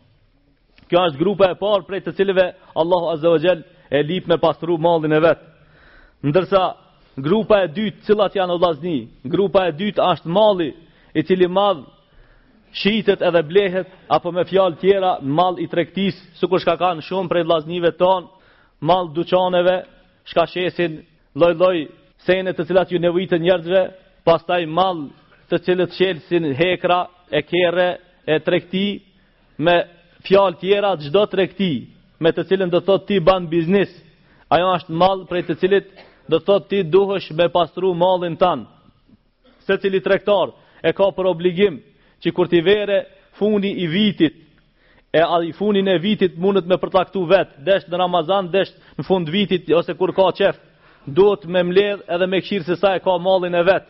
Kjo 0.87 0.99
është 1.03 1.19
grupa 1.19 1.49
e 1.51 1.57
parë 1.59 1.83
prej 1.83 2.01
të 2.05 2.11
cilive 2.15 2.45
Allahu 2.79 3.09
Azza 3.11 3.29
wa 3.29 3.57
e 3.91 3.99
lip 4.03 4.27
me 4.27 4.37
pastru 4.39 4.77
mallin 4.79 5.11
e 5.13 5.19
vet. 5.19 5.39
Ndërsa 6.23 6.61
grupa 7.17 7.63
e 7.65 7.69
dytë 7.73 8.05
cilat 8.05 8.35
janë 8.37 8.57
vllazni, 8.61 8.97
grupa 9.25 9.63
e 9.67 9.73
dytë 9.75 10.03
është 10.13 10.29
malli 10.29 10.69
i 11.17 11.23
cili 11.25 11.47
madh 11.49 11.81
shitet 12.77 13.21
edhe 13.25 13.41
blehet 13.47 13.89
apo 14.11 14.31
me 14.31 14.43
fjalë 14.45 14.77
tjera 14.77 15.15
mall 15.21 15.57
i 15.59 15.65
tregtisë, 15.67 16.35
sikur 16.37 16.61
shka 16.61 16.75
kanë 16.77 17.05
shumë 17.07 17.29
prej 17.31 17.45
vllaznive 17.47 17.91
ton, 17.97 18.27
mall 18.85 19.09
dyqaneve, 19.15 19.79
shka 20.29 20.45
shesin 20.51 20.99
lloj-lloj 21.37 21.87
sene 22.25 22.53
të 22.53 22.67
cilat 22.67 22.91
ju 22.91 22.99
nevojitë 23.01 23.39
njerëzve, 23.41 23.81
pastaj 24.27 24.65
mall 24.67 25.07
të 25.49 25.59
cilët 25.65 25.93
shelsin 25.97 26.49
hekra 26.59 27.01
e 27.31 27.41
kerre 27.41 27.89
e 28.27 28.37
tregti 28.45 28.87
me 29.63 29.77
fjalë 30.27 30.59
tjera 30.59 30.91
çdo 31.01 31.23
tregti 31.31 31.73
me 32.21 32.29
të 32.33 32.43
cilën 32.49 32.69
do 32.73 32.79
thotë 32.81 33.05
ti 33.07 33.19
ban 33.23 33.45
biznes. 33.49 33.89
Ajo 34.49 34.69
është 34.75 34.93
mall 34.95 35.25
prej 35.29 35.43
të 35.47 35.55
cilit 35.61 35.87
dhe 36.27 36.39
thot 36.43 36.67
ti 36.67 36.83
duhesh 36.83 37.29
me 37.33 37.47
pastru 37.49 37.93
mallin 37.93 38.35
tan. 38.35 38.67
Se 39.57 39.77
cili 39.77 40.01
tregtar 40.03 40.51
e 40.87 40.93
ka 40.93 41.09
për 41.15 41.29
obligim 41.33 41.79
që 42.21 42.29
kur 42.35 42.47
ti 42.47 42.61
vere 42.63 42.99
funi 43.39 43.71
i 43.83 43.87
vitit 43.87 44.35
e 45.13 45.19
ai 45.21 45.51
funin 45.55 45.87
e 45.87 45.97
vitit 45.99 46.37
mundet 46.37 46.65
me 46.67 46.77
përtaktu 46.77 47.23
vet, 47.29 47.47
desh 47.65 47.87
në 47.89 47.95
Ramazan, 47.97 48.49
desh 48.53 48.71
në 48.97 49.05
fund 49.07 49.29
vitit 49.29 49.69
ose 49.73 49.93
kur 49.95 50.11
ka 50.15 50.31
qef, 50.35 50.55
duhet 51.07 51.45
me 51.47 51.61
mledh 51.63 52.03
edhe 52.13 52.27
me 52.27 52.41
këshirë 52.43 52.65
se 52.67 52.75
sa 52.75 52.95
e 52.95 52.99
ka 52.99 53.17
mallin 53.17 53.55
e 53.55 53.63
vet. 53.63 53.85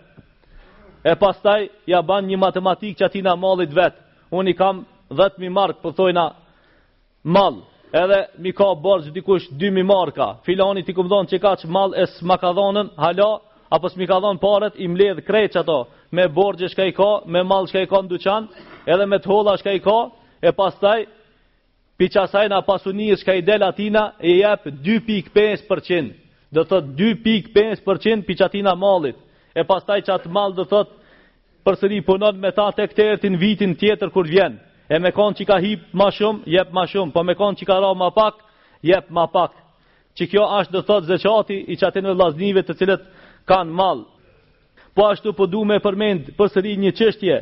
E 1.03 1.13
pastaj 1.15 1.61
ja 1.89 2.01
ban 2.03 2.25
një 2.27 2.37
matematik 2.37 2.97
që 2.97 3.05
atina 3.05 3.35
malit 3.35 3.73
vet. 3.73 3.93
Unë 4.31 4.51
i 4.51 4.53
kam 4.59 4.83
10.000 5.09 5.49
markë, 5.57 5.81
përthojna, 5.83 6.25
po 6.29 7.31
malë 7.31 7.61
edhe 7.93 8.25
mi 8.37 8.51
ka 8.51 8.73
borgj 8.75 9.09
dikush 9.13 9.49
2000 9.51 9.83
marka. 9.83 10.35
Filani 10.45 10.83
ti 10.83 10.93
kupton 10.93 11.27
që 11.27 11.39
ka 11.39 11.55
mall 11.67 11.93
es 11.95 12.21
ma 12.21 12.37
ka 12.37 12.51
dhonën 12.53 12.89
hala 12.97 13.39
apo 13.71 13.89
s'mi 13.89 14.05
ka 14.07 14.17
i 14.77 14.87
mbledh 14.87 15.21
kreç 15.27 15.55
ato 15.55 15.87
me 16.11 16.27
borgj 16.27 16.63
që 16.75 16.81
ai 16.83 16.91
ka, 16.91 17.21
me 17.25 17.43
mall 17.43 17.65
që 17.67 17.77
ai 17.79 17.85
ka 17.87 17.95
në 18.01 18.09
dyqan, 18.09 18.47
edhe 18.87 19.05
me 19.05 19.17
të 19.19 19.27
holla 19.27 19.57
që 19.57 19.67
ai 19.69 19.79
ka 19.79 20.09
e 20.41 20.51
pastaj 20.51 21.05
pi 21.97 22.09
qasaj 22.09 22.49
na 22.49 22.61
pasunijë 22.61 23.15
që 23.19 23.25
ka 23.25 23.33
i 23.33 23.41
del 23.41 23.63
e 24.19 24.39
jep 24.41 24.65
2.5% 25.31 26.13
dhe 26.51 26.63
thot 26.65 26.83
2.5% 26.83 28.25
pi 28.27 28.35
qatina 28.35 28.75
malit 28.75 29.15
e 29.55 29.63
pastaj 29.63 29.99
qatë 30.01 30.29
mal 30.29 30.53
dhe 30.53 30.63
thot 30.65 30.87
përsëri 31.65 32.03
punon 32.05 32.35
me 32.39 32.51
ta 32.51 32.71
të 32.71 32.85
këtërtin 32.87 33.35
vitin 33.39 33.73
tjetër 33.75 34.09
kur 34.09 34.23
vjenë 34.23 34.66
E 34.87 34.99
me 35.03 35.11
kanë 35.11 35.35
që 35.41 35.45
ka 35.49 35.57
hip 35.59 35.89
ma 35.99 36.07
shumë, 36.15 36.45
jep 36.47 36.69
ma 36.73 36.85
shumë. 36.87 37.11
Po 37.11 37.23
me 37.27 37.35
kanë 37.35 37.59
që 37.59 37.65
ka 37.67 37.75
ra 37.83 37.89
ma 37.99 38.07
pak, 38.15 38.37
jep 38.87 39.09
ma 39.11 39.25
pak. 39.27 39.51
Që 40.17 40.27
kjo 40.31 40.45
ashtë 40.59 40.73
dhe 40.77 40.83
thotë 40.87 41.09
zëqati 41.11 41.57
i 41.67 41.75
qatinve 41.81 42.13
laznive 42.15 42.63
të 42.65 42.75
cilët 42.79 43.03
kanë 43.49 43.75
malë. 43.75 44.05
Po 44.95 45.05
ashtu 45.11 45.33
po 45.35 45.45
du 45.45 45.65
me 45.67 45.77
përmend 45.83 46.31
për 46.37 46.51
sëri 46.53 46.77
një 46.81 46.93
qështje, 46.97 47.35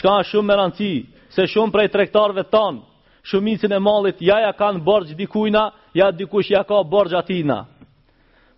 shka 0.00 0.14
shumë 0.32 0.48
me 0.48 0.56
ranëci, 0.58 0.90
se 1.36 1.44
shumë 1.52 1.72
prej 1.74 1.88
trektarve 1.94 2.42
tanë, 2.50 2.80
shumicin 3.28 3.72
e 3.72 3.78
malit, 3.78 4.18
ja 4.24 4.40
ja 4.42 4.52
kanë 4.58 4.80
borgjë 4.88 5.14
dikujna, 5.20 5.66
ja 5.94 6.08
dikush 6.12 6.50
ja 6.50 6.64
ka 6.64 6.80
borgjë 6.82 7.18
atina. 7.20 7.60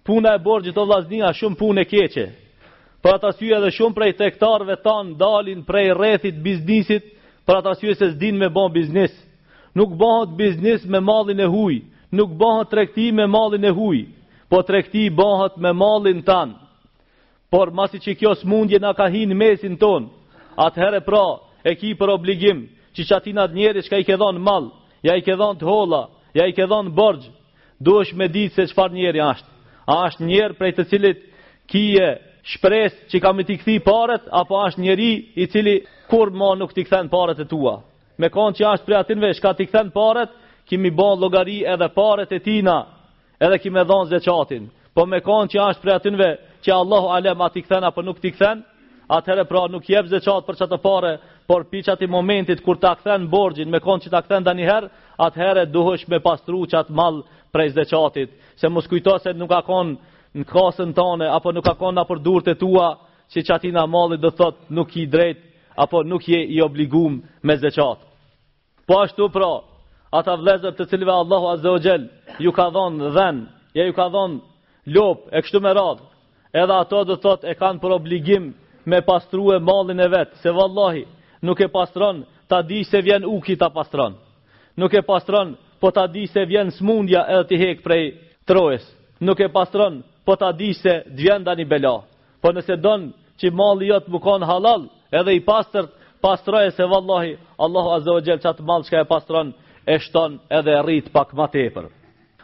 Puna 0.07 0.33
e 0.33 0.39
borgjë 0.47 0.73
të 0.73 0.87
laznia, 0.89 1.35
shumë 1.37 1.59
punë 1.61 1.83
e 1.83 1.91
keqe. 1.91 2.27
Për 3.03 3.15
atasy 3.19 3.51
edhe 3.55 3.69
shumë 3.71 3.95
prej 3.99 4.13
trektarve 4.19 4.79
tanë 4.87 5.17
dalin 5.21 5.61
prej 5.69 5.93
rethit 6.01 6.41
biznisit, 6.43 7.18
për 7.49 7.57
ata 7.63 7.73
syve 7.81 7.95
se 7.97 8.07
zdin 8.13 8.37
me 8.37 8.51
bon 8.53 8.69
biznis. 8.75 9.13
Nuk 9.77 9.95
bëhet 9.97 10.35
biznis 10.39 10.85
me 10.91 11.01
mallin 11.01 11.41
e 11.41 11.47
huj, 11.49 11.79
nuk 12.13 12.35
bëhet 12.37 12.69
trekti 12.73 13.07
me 13.13 13.25
mallin 13.31 13.65
e 13.65 13.71
huj, 13.73 14.01
po 14.53 14.61
tregti 14.65 15.07
bëhet 15.11 15.57
me 15.63 15.73
mallin 15.73 16.21
tan. 16.27 16.53
Por 17.49 17.71
masi 17.73 18.03
që 18.05 18.17
kjo 18.21 18.35
smundje 18.43 18.77
na 18.83 18.93
ka 18.93 19.07
hin 19.13 19.33
mesin 19.37 19.79
ton, 19.81 20.11
atëherë 20.61 21.01
pra 21.07 21.25
e 21.65 21.73
ki 21.81 21.95
për 21.97 22.13
obligim 22.19 22.67
që 22.93 23.07
që 23.09 23.35
njeri 23.57 23.83
që 23.83 23.91
ka 23.91 23.97
i 23.97 24.05
ke 24.05 24.17
dhonë 24.17 24.39
mal, 24.45 24.71
ja 25.03 25.17
i 25.17 25.23
ke 25.23 25.33
dhonë 25.37 25.59
të 25.61 25.65
hola, 25.69 26.03
ja 26.35 26.45
i 26.49 26.53
ke 26.53 26.67
dhonë 26.69 26.93
bërgj, 26.97 27.25
du 27.81 28.01
me 28.17 28.27
ditë 28.29 28.55
se 28.55 28.63
qëfar 28.71 28.93
njeri 28.93 29.21
ashtë. 29.21 29.49
A 29.89 29.95
është 30.09 30.25
njerë 30.29 30.57
prej 30.59 30.73
të 30.77 30.85
cilit 30.91 31.21
kije 31.71 32.09
shpres 32.47 32.95
që 33.11 33.21
kam 33.23 33.41
i 33.41 33.45
t'i 33.47 33.57
këthi 33.59 33.79
paret, 33.85 34.23
apo 34.31 34.59
ashtë 34.67 34.83
njeri 34.83 35.11
i 35.43 35.47
cili 35.51 35.81
kur 36.11 36.31
ma 36.31 36.55
nuk 36.59 36.73
t'i 36.75 36.85
këthen 36.85 37.09
paret 37.11 37.41
e 37.41 37.47
tua. 37.51 37.79
Me 38.19 38.29
kanë 38.31 38.59
që 38.59 38.67
ashtë 38.73 38.87
prej 38.87 38.99
atinve, 38.99 39.33
shka 39.35 39.53
t'i 39.55 39.67
këthen 39.69 39.91
paret, 39.95 40.31
kimi 40.69 40.91
bon 40.91 41.19
logari 41.21 41.63
edhe 41.67 41.89
paret 41.95 42.33
e 42.33 42.39
tina, 42.45 42.79
edhe 43.41 43.59
kimi 43.63 43.85
dhonë 43.87 44.11
zëqatin. 44.15 44.69
Po 44.95 45.07
me 45.07 45.21
kanë 45.25 45.53
që 45.55 45.63
ashtë 45.69 45.83
prej 45.85 45.97
atinve, 46.01 46.29
që 46.65 46.75
Allahu 46.75 47.13
Alem 47.17 47.43
a 47.43 47.49
t'i 47.51 47.63
këthen 47.65 47.85
apo 47.87 48.03
nuk 48.03 48.19
t'i 48.21 48.33
këthen, 48.35 48.63
atëherë 49.09 49.45
pra 49.49 49.67
nuk 49.71 49.89
jep 49.89 50.07
zëqat 50.11 50.47
për 50.47 50.59
të 50.61 50.79
pare, 50.83 51.13
por 51.49 51.63
pi 51.71 51.81
që 51.87 51.95
i 52.01 52.07
momentit 52.11 52.61
kur 52.61 52.77
t'a 52.77 52.95
këthen 52.99 53.29
borgjin, 53.31 53.71
me 53.71 53.81
kanë 53.81 54.03
që 54.07 54.11
t'a 54.13 54.23
këthen 54.25 54.45
da 54.45 54.53
njëherë, 54.55 54.91
atëherë 55.19 55.71
duhësh 55.73 56.09
me 56.11 56.19
pastru 56.21 56.65
qatë 56.69 56.93
mal 56.93 57.23
prej 57.53 57.71
zeqatit, 57.79 58.31
se 58.61 58.69
mos 58.69 58.87
kujto 58.89 59.17
nuk 59.35 59.51
a 59.53 59.63
në 60.37 60.45
kasën 60.51 60.93
tane, 60.95 61.29
apo 61.33 61.53
nuk 61.53 61.65
ka 61.65 61.75
kona 61.81 62.05
për 62.05 62.21
durët 62.25 62.51
e 62.53 62.59
tua, 62.61 62.89
që 63.31 63.43
që 63.47 63.55
atina 63.55 63.87
mali 63.89 64.17
dhe 64.19 64.31
thot 64.39 64.57
nuk 64.71 64.95
i 64.97 65.07
drejt, 65.07 65.39
apo 65.77 66.03
nuk 66.05 66.29
je 66.29 66.41
i 66.55 66.61
obligum 66.65 67.21
me 67.45 67.57
zeqat. 67.57 67.99
Po 68.87 68.99
ashtu 69.05 69.29
pra, 69.33 69.51
ata 70.13 70.37
vlezër 70.41 70.75
të 70.77 70.89
cilve 70.89 71.13
Allahu 71.13 71.51
Azze 71.53 71.69
o 71.69 71.79
Gjell, 71.85 72.07
ju 72.39 72.53
ka 72.53 72.69
dhonë 72.75 73.13
dhen, 73.17 73.45
ja 73.77 73.85
ju 73.85 73.93
ka 73.95 74.09
dhonë 74.09 74.39
lopë, 74.95 75.29
e 75.37 75.43
kështu 75.45 75.61
me 75.61 75.73
radhë, 75.77 76.05
edhe 76.63 76.75
ato 76.83 77.03
dhe 77.09 77.17
thot 77.23 77.45
e 77.45 77.55
kanë 77.61 77.81
për 77.83 77.97
obligim 77.99 78.51
me 78.89 79.03
pastru 79.05 79.51
e 79.55 79.59
mali 79.61 79.95
vetë, 80.13 80.37
se 80.43 80.51
vallahi 80.51 81.05
nuk 81.43 81.61
e 81.61 81.69
pastron 81.69 82.25
ta 82.49 82.63
di 82.63 82.85
se 82.85 83.01
vjen 83.03 83.25
uki 83.27 83.57
ta 83.57 83.69
pastron. 83.71 84.17
Nuk 84.79 84.95
e 84.95 85.03
pastron, 85.03 85.57
po 85.81 85.91
ta 85.91 86.07
di 86.07 86.27
se 86.27 86.45
vjen 86.45 86.71
smundja 86.71 87.27
edhe 87.29 87.45
ti 87.45 87.57
hek 87.57 87.83
prej 87.85 88.13
trojes. 88.47 88.87
Nuk 89.21 89.41
e 89.41 89.49
pastron, 89.53 90.03
po 90.29 90.37
ta 90.37 90.53
di 90.53 90.73
se 90.77 90.93
dvjen 91.09 91.45
një 91.49 91.65
bela. 91.73 92.03
Po 92.45 92.51
nëse 92.53 92.77
donë 92.77 93.09
që 93.41 93.49
malli 93.57 93.87
jot 93.89 94.05
më 94.13 94.19
konë 94.21 94.47
halal, 94.51 94.83
edhe 95.09 95.33
i 95.39 95.41
pasër, 95.41 95.87
pastroje 96.21 96.71
se 96.77 96.85
vallahi, 96.85 97.31
Allahu 97.65 97.91
Azza 97.97 98.13
wa 98.13 98.21
Gjell 98.27 98.43
çat 98.45 98.61
malë 98.69 98.85
çka 98.87 98.99
e 99.01 99.07
pastron, 99.09 99.55
e 99.87 99.95
shton 100.05 100.37
edhe 100.53 100.75
rritë 100.85 101.13
pak 101.17 101.33
ma 101.39 101.47
tepër. 101.49 101.87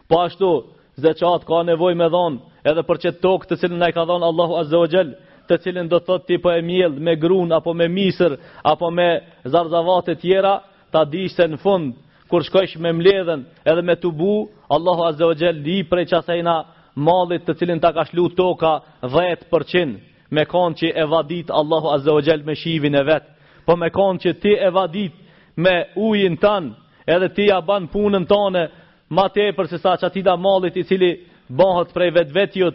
Po 0.08 0.14
ashtu, 0.24 0.50
zë 0.96 1.12
qatë 1.20 1.44
ka 1.50 1.60
nevoj 1.68 1.94
me 2.00 2.08
dhon, 2.08 2.38
edhe 2.64 2.82
për 2.88 2.96
që 3.02 3.10
tokë 3.24 3.48
të 3.50 3.58
cilën 3.60 3.84
ai 3.84 3.92
ka 3.92 4.04
dhon 4.08 4.24
Allahu 4.30 4.56
Azza 4.62 4.80
wa 4.80 4.88
Gjell, 4.88 5.12
të 5.44 5.58
cilin 5.62 5.88
do 5.92 5.98
thot 6.00 6.24
ti 6.24 6.38
po 6.40 6.48
e 6.56 6.62
mjell 6.64 6.96
me 7.04 7.18
grun 7.20 7.52
apo 7.52 7.74
me 7.76 7.84
misër 7.84 8.38
apo 8.64 8.88
me 8.96 9.08
zarzavate 9.44 10.14
të 10.14 10.20
tjera, 10.22 10.54
ta 10.92 11.04
di 11.04 11.28
se 11.28 11.44
në 11.52 11.60
fund 11.60 11.92
kur 12.32 12.40
shkojsh 12.48 12.78
me 12.80 12.94
mbledhën 12.96 13.44
edhe 13.68 13.82
me 13.84 13.94
tubu, 14.00 14.48
Allahu 14.72 15.04
Azza 15.10 15.28
wa 15.28 15.36
Jall 15.36 15.60
li 15.60 15.82
prej 15.84 16.08
çasajna 16.14 16.56
malit 16.94 17.44
të 17.46 17.54
cilin 17.58 17.80
ta 17.80 17.92
ka 17.92 18.04
shlu 18.06 18.28
toka 18.34 18.80
10% 19.02 19.98
me 20.30 20.44
konë 20.46 20.78
që 20.80 20.92
evadit 21.02 21.50
Allahu 21.50 21.92
Azza 21.94 22.12
o 22.14 22.22
Gjell 22.22 22.42
me 22.46 22.54
shivin 22.56 22.94
e 22.94 23.02
vetë, 23.06 23.28
po 23.66 23.76
me 23.76 23.90
konë 23.94 24.18
që 24.22 24.32
ti 24.40 24.52
evadit 24.66 25.12
me 25.56 25.76
ujin 25.96 26.36
tanë, 26.40 26.72
edhe 27.06 27.28
ti 27.34 27.46
ja 27.50 27.60
banë 27.60 27.90
punën 27.92 28.24
tanë 28.26 28.62
ma 29.10 29.28
te 29.28 29.50
për 29.52 29.66
se 29.70 29.78
sa 29.78 29.96
që 29.98 30.06
ati 30.08 30.22
da 30.22 30.36
malit 30.36 30.76
i 30.76 30.82
cili 30.84 31.12
bëhët 31.50 31.92
prej 31.94 32.10
vetë 32.14 32.34
vetjot, 32.34 32.74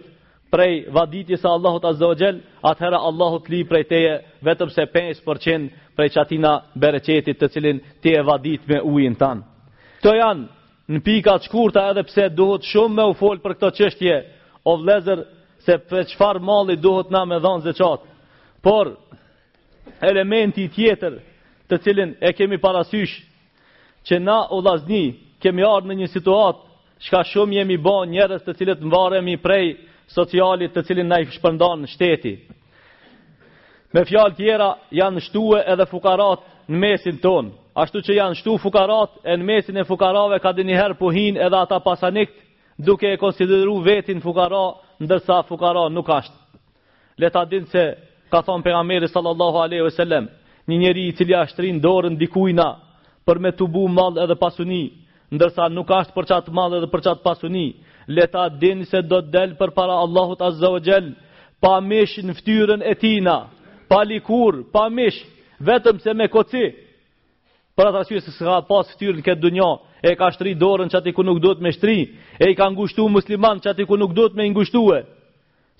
prej 0.51 0.85
vaditjes 0.93 1.43
a 1.45 1.49
Allahut 1.55 1.83
Azza 1.85 2.07
o 2.07 2.15
Gjell, 2.15 2.39
atëhera 2.63 3.01
Allahut 3.09 3.49
li 3.49 3.63
prej 3.67 3.83
teje 3.89 4.13
vetëm 4.45 4.69
se 4.71 4.85
5% 4.87 5.69
prej 5.95 6.09
që 6.09 6.21
ati 6.21 6.37
na 6.37 6.59
bereqetit 6.75 7.39
të 7.39 7.47
cilin 7.51 7.81
ti 8.01 8.13
evadit 8.17 8.67
me 8.67 8.79
ujin 8.87 9.15
tanë. 9.19 9.43
Këto 9.99 10.15
janë 10.15 10.47
në 10.89 11.03
pika 11.05 11.35
të 11.37 11.47
shkurta 11.49 11.83
edhe 11.91 12.03
pse 12.07 12.27
duhet 12.33 12.65
shumë 12.65 12.95
me 12.97 13.05
u 13.11 13.15
folë 13.19 13.43
për 13.43 13.53
këto 13.57 13.69
qështje, 13.77 14.15
o 14.69 14.73
vlezër 14.81 15.21
se 15.63 15.75
për 15.89 16.07
qëfar 16.13 16.39
mali 16.45 16.77
duhet 16.81 17.11
na 17.13 17.21
me 17.29 17.37
dhanë 17.43 17.67
zëqatë. 17.67 18.07
Por, 18.65 18.95
elementi 20.03 20.65
tjetër 20.73 21.19
të 21.69 21.79
cilin 21.83 22.11
e 22.25 22.33
kemi 22.33 22.57
parasysh, 22.61 23.13
që 24.05 24.15
na 24.23 24.39
u 24.55 24.61
lazni 24.65 25.03
kemi 25.43 25.63
ardhë 25.65 25.91
në 25.91 25.99
një 26.01 26.09
situatë, 26.15 26.65
shka 27.05 27.21
shumë 27.33 27.59
jemi 27.59 27.77
bo 27.79 27.95
njerëz 28.09 28.41
të 28.43 28.55
cilit 28.59 28.81
mbaremi 28.83 29.37
prej 29.39 29.71
socialit 30.09 30.73
të 30.73 30.83
cilin 30.87 31.07
na 31.11 31.21
i 31.21 31.29
shpërndanë 31.31 31.83
në 31.85 31.91
shteti. 31.93 32.33
Me 33.93 34.01
fjalë 34.09 34.35
tjera 34.37 34.71
janë 34.93 35.21
shtue 35.27 35.61
edhe 35.73 35.85
fukarat 35.89 36.41
në 36.69 36.77
mesin 36.81 37.21
tonë. 37.23 37.53
Ashtu 37.79 38.01
që 38.03 38.15
janë 38.17 38.37
shtu 38.41 38.53
fukarat, 38.59 39.13
e 39.23 39.35
në 39.39 39.45
mesin 39.47 39.77
e 39.79 39.85
fukarave 39.87 40.39
ka 40.43 40.51
dhe 40.55 40.65
njëherë 40.67 40.97
puhin 40.99 41.37
edhe 41.39 41.57
ata 41.63 41.77
pasanikt, 41.85 42.33
duke 42.83 43.07
e 43.13 43.19
konsideru 43.21 43.77
vetin 43.85 44.19
fukara, 44.23 44.65
ndërsa 45.03 45.37
fukara 45.47 45.85
nuk 45.95 46.09
ashtë. 46.19 46.35
Leta 47.21 47.41
din 47.51 47.63
se, 47.71 47.83
ka 48.31 48.39
thonë 48.45 48.63
për 48.65 48.75
Ameri 48.79 49.07
sallallahu 49.11 49.57
aleyhu 49.65 49.87
e 49.89 49.95
sellem, 49.95 50.25
një 50.69 50.77
njeri 50.81 51.03
i 51.09 51.13
cili 51.17 51.35
ashtrin 51.43 51.79
dorën 51.83 52.15
dikujna 52.19 52.69
për 53.27 53.37
me 53.43 53.51
të 53.57 53.65
bu 53.73 53.83
mal 53.97 54.17
edhe 54.23 54.35
pasuni, 54.39 54.83
ndërsa 55.35 55.69
nuk 55.75 55.91
ashtë 55.99 56.15
për 56.17 56.29
qatë 56.31 56.55
mal 56.55 56.75
edhe 56.79 56.89
për 56.91 57.03
qatë 57.07 57.23
pasuni, 57.25 57.65
leta 58.07 58.47
din 58.59 58.83
se 58.89 59.03
do 59.11 59.19
të 59.21 59.33
delë 59.35 59.59
për 59.61 59.73
para 59.77 59.97
Allahut 60.03 60.41
azze 60.41 60.67
o 60.75 60.79
gjell, 60.87 61.11
pa 61.63 61.77
mish 61.83 62.19
në 62.25 62.35
ftyrën 62.39 62.81
e 62.91 62.95
tina, 63.01 63.37
pa 63.91 64.03
likur, 64.07 64.63
pa 64.73 64.87
mish, 64.89 65.19
vetëm 65.67 65.99
se 66.03 66.13
me 66.15 66.27
koci, 66.31 66.65
për 67.79 67.93
atë 67.93 67.99
arsye 68.01 68.19
se 68.19 68.31
s'ka 68.35 68.57
pas 68.67 68.89
fytyrë 68.91 69.21
në 69.21 69.23
këtë 69.23 69.39
dunjë, 69.43 69.67
e 70.09 70.11
ka 70.19 70.27
shtrirë 70.35 70.59
dorën 70.59 70.89
çati 70.91 71.13
ku 71.15 71.23
nuk 71.23 71.37
duhet 71.39 71.61
me 71.63 71.71
shtri, 71.71 72.09
e 72.43 72.49
i 72.51 72.55
ka 72.55 72.65
ngushtuar 72.73 73.07
musliman 73.13 73.61
çati 73.63 73.85
ku 73.87 73.95
nuk 73.97 74.11
duhet 74.15 74.33
me 74.35 74.49
ngushtue. 74.51 74.99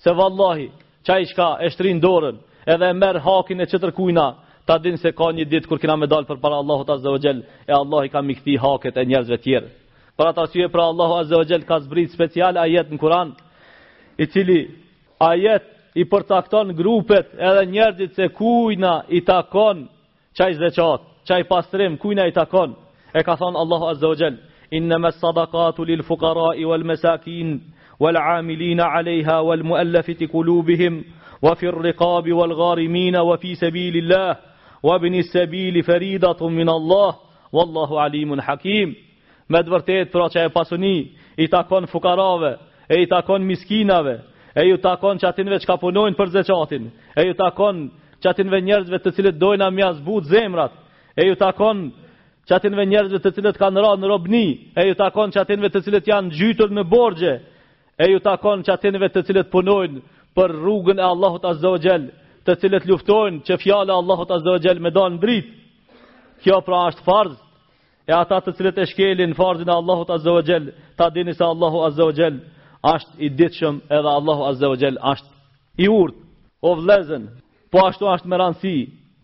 Se 0.02 0.10
vallahi, 0.16 0.70
çai 1.04 1.26
çka 1.28 1.58
e 1.60 1.68
shtrin 1.70 2.00
dorën, 2.02 2.38
edhe 2.66 2.86
e 2.88 2.92
merr 2.96 3.20
hakin 3.20 3.58
e 3.60 3.66
çetër 3.66 3.92
kujna, 3.92 4.28
ta 4.66 4.78
din 4.84 4.96
se 4.96 5.12
ka 5.12 5.28
një 5.36 5.44
ditë 5.52 5.68
kur 5.68 5.76
kena 5.78 5.96
me 6.00 6.08
dal 6.08 6.24
për 6.24 6.40
para 6.40 6.56
Allahut 6.62 6.88
Azza 6.90 7.10
wa 7.12 7.20
e 7.68 7.72
Allah 7.72 8.04
i 8.04 8.08
ka 8.08 8.22
mikti 8.22 8.56
haket 8.56 8.96
e 8.96 9.04
njerëzve 9.04 9.36
të 9.36 9.42
tjerë. 9.44 9.68
Për 10.16 10.26
atë 10.32 10.40
arsye 10.42 10.68
për 10.72 10.80
Allahu 10.80 11.14
Azza 11.20 11.36
wa 11.36 11.60
ka 11.68 11.80
zbrit 11.80 12.10
special 12.12 12.56
ajet 12.56 12.88
në 12.90 12.98
Kur'an, 12.98 13.34
i 14.16 14.26
cili 14.26 14.60
ajet 15.20 15.64
i 15.96 16.04
përcakton 16.08 16.72
grupet 16.76 17.28
edhe 17.36 17.62
njerëzit 17.72 18.12
se 18.16 18.28
kujna 18.28 19.04
i 19.08 19.20
takon 19.24 19.84
çajzë 20.38 20.72
çot 20.72 21.09
çaj 21.30 21.42
pastrim 21.52 21.92
kujt 22.02 22.18
i 22.30 22.32
takon 22.40 22.70
e 23.18 23.22
ka 23.26 23.34
thon 23.40 23.54
Allahu 23.62 23.84
azza 23.92 24.06
wa 24.12 24.16
jall 24.20 24.36
inma 24.76 25.10
sadaqatu 25.22 25.80
lil 25.90 26.02
fuqara 26.10 26.44
wal 26.70 26.84
masakin 26.90 27.48
wal 28.02 28.16
amilin 28.38 28.80
aleha 28.98 29.36
wal 29.48 29.62
muallafati 29.70 30.24
qulubihim 30.34 30.94
wa 31.44 31.52
fi 31.58 31.66
riqab 31.88 32.24
wal 32.38 32.54
gharimin 32.62 33.14
wa 33.28 33.34
fi 33.42 33.50
sabilillah 33.64 34.28
wa 34.88 34.92
ibn 34.98 35.12
as-sabil 35.22 35.74
faridatun 35.90 36.50
min 36.60 36.68
Allah 36.78 37.10
wallahu 37.56 37.94
alimun 38.06 38.40
hakim 38.48 38.88
me 39.52 39.58
vërtet 39.74 40.06
pra 40.14 40.26
çaj 40.34 40.48
pasuni 40.58 40.96
i 41.44 41.46
takon 41.54 41.84
fuqarave 41.94 42.52
e 42.92 42.94
i 43.04 43.06
takon 43.14 43.40
miskinave 43.50 44.16
e 44.60 44.62
ju 44.70 44.76
takon 44.88 45.14
çatinve 45.22 45.56
çka 45.62 45.74
punojnë 45.82 46.18
për 46.20 46.28
zeçatin 46.36 46.82
e 47.20 47.22
ju 47.28 47.34
takon 47.44 47.74
çatinve 48.24 48.58
njerëzve 48.66 48.98
të 49.04 49.10
cilët 49.16 49.36
dojna 49.42 49.66
mja 49.76 49.90
zbut 49.98 50.24
zemrat 50.34 50.72
e 51.16 51.22
ju 51.26 51.34
takon 51.38 51.78
qatinve 52.48 52.84
njerëzve 52.86 53.20
të 53.22 53.30
cilët 53.36 53.58
kanë 53.60 53.82
ra 53.84 53.92
në 53.98 54.08
robni, 54.08 54.44
e 54.76 54.88
ju 54.88 54.94
takon 54.98 55.30
qatinve 55.34 55.68
të 55.70 55.82
cilët 55.84 56.08
janë 56.08 56.34
gjytur 56.38 56.70
në 56.74 56.84
borgje, 56.90 57.34
e 58.00 58.04
ju 58.10 58.18
takon 58.20 58.62
qatinve 58.66 59.08
të 59.08 59.22
cilët 59.26 59.50
punojnë 59.52 60.00
për 60.36 60.54
rrugën 60.60 60.98
e 61.00 61.06
Allahut 61.12 61.44
Azogjel, 61.44 62.10
të 62.46 62.54
cilët 62.60 62.86
luftojnë 62.88 63.42
që 63.46 63.58
fjale 63.62 63.92
Allahut 63.92 64.30
Azogjel 64.34 64.80
me 64.80 64.90
danë 64.90 65.20
drit. 65.22 65.50
Kjo 66.42 66.60
pra 66.64 66.86
është 66.90 67.04
farz, 67.04 67.34
e 68.08 68.12
ata 68.16 68.38
të 68.40 68.54
cilët 68.56 68.78
e 68.82 68.86
shkelin 68.88 69.34
farzin 69.36 69.68
e 69.68 69.76
Allahut 69.76 70.10
Azogjel, 70.10 70.70
ta 70.96 71.10
dini 71.12 71.34
se 71.36 71.44
Allahu 71.44 71.82
Azogjel 71.90 72.38
është 72.94 73.14
i 73.20 73.28
ditëshëm 73.36 73.82
edhe 73.98 74.10
Allahu 74.18 74.46
Azogjel 74.48 74.96
është 75.12 75.30
i 75.84 75.90
urtë, 75.92 76.16
o 76.64 76.72
vlezen, 76.80 77.28
po 77.70 77.84
ashtu 77.86 78.08
është 78.14 78.28
me 78.32 78.38
rëndësi, 78.40 78.76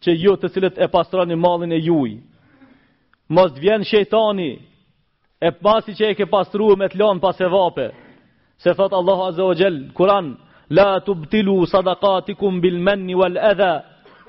që 0.06 0.14
ju 0.14 0.30
jo 0.30 0.32
të 0.38 0.48
cilët 0.54 0.76
e 0.78 0.86
pastroni 0.92 1.34
mallin 1.36 1.72
e 1.74 1.80
juaj. 1.82 2.12
Mos 3.34 3.54
vjen 3.58 3.82
shejtani 3.84 4.52
e 5.42 5.48
pasi 5.62 5.90
që 5.98 6.04
e 6.12 6.14
ke 6.14 6.28
pastruar 6.30 6.76
me 6.78 6.86
të 6.88 7.00
lëm 7.00 7.18
pas 7.22 7.40
e 7.42 7.48
vape. 7.50 7.86
Se 8.62 8.70
thot 8.74 8.94
Allahu 8.94 9.22
Azza 9.28 9.44
wa 9.44 9.56
Jell, 9.58 9.78
Kur'an, 9.96 10.36
la 10.70 11.00
tubtilu 11.04 11.66
sadaqatikum 11.66 12.60
bil 12.62 12.78
manni 12.86 13.14
wal 13.18 13.34
adha. 13.36 13.74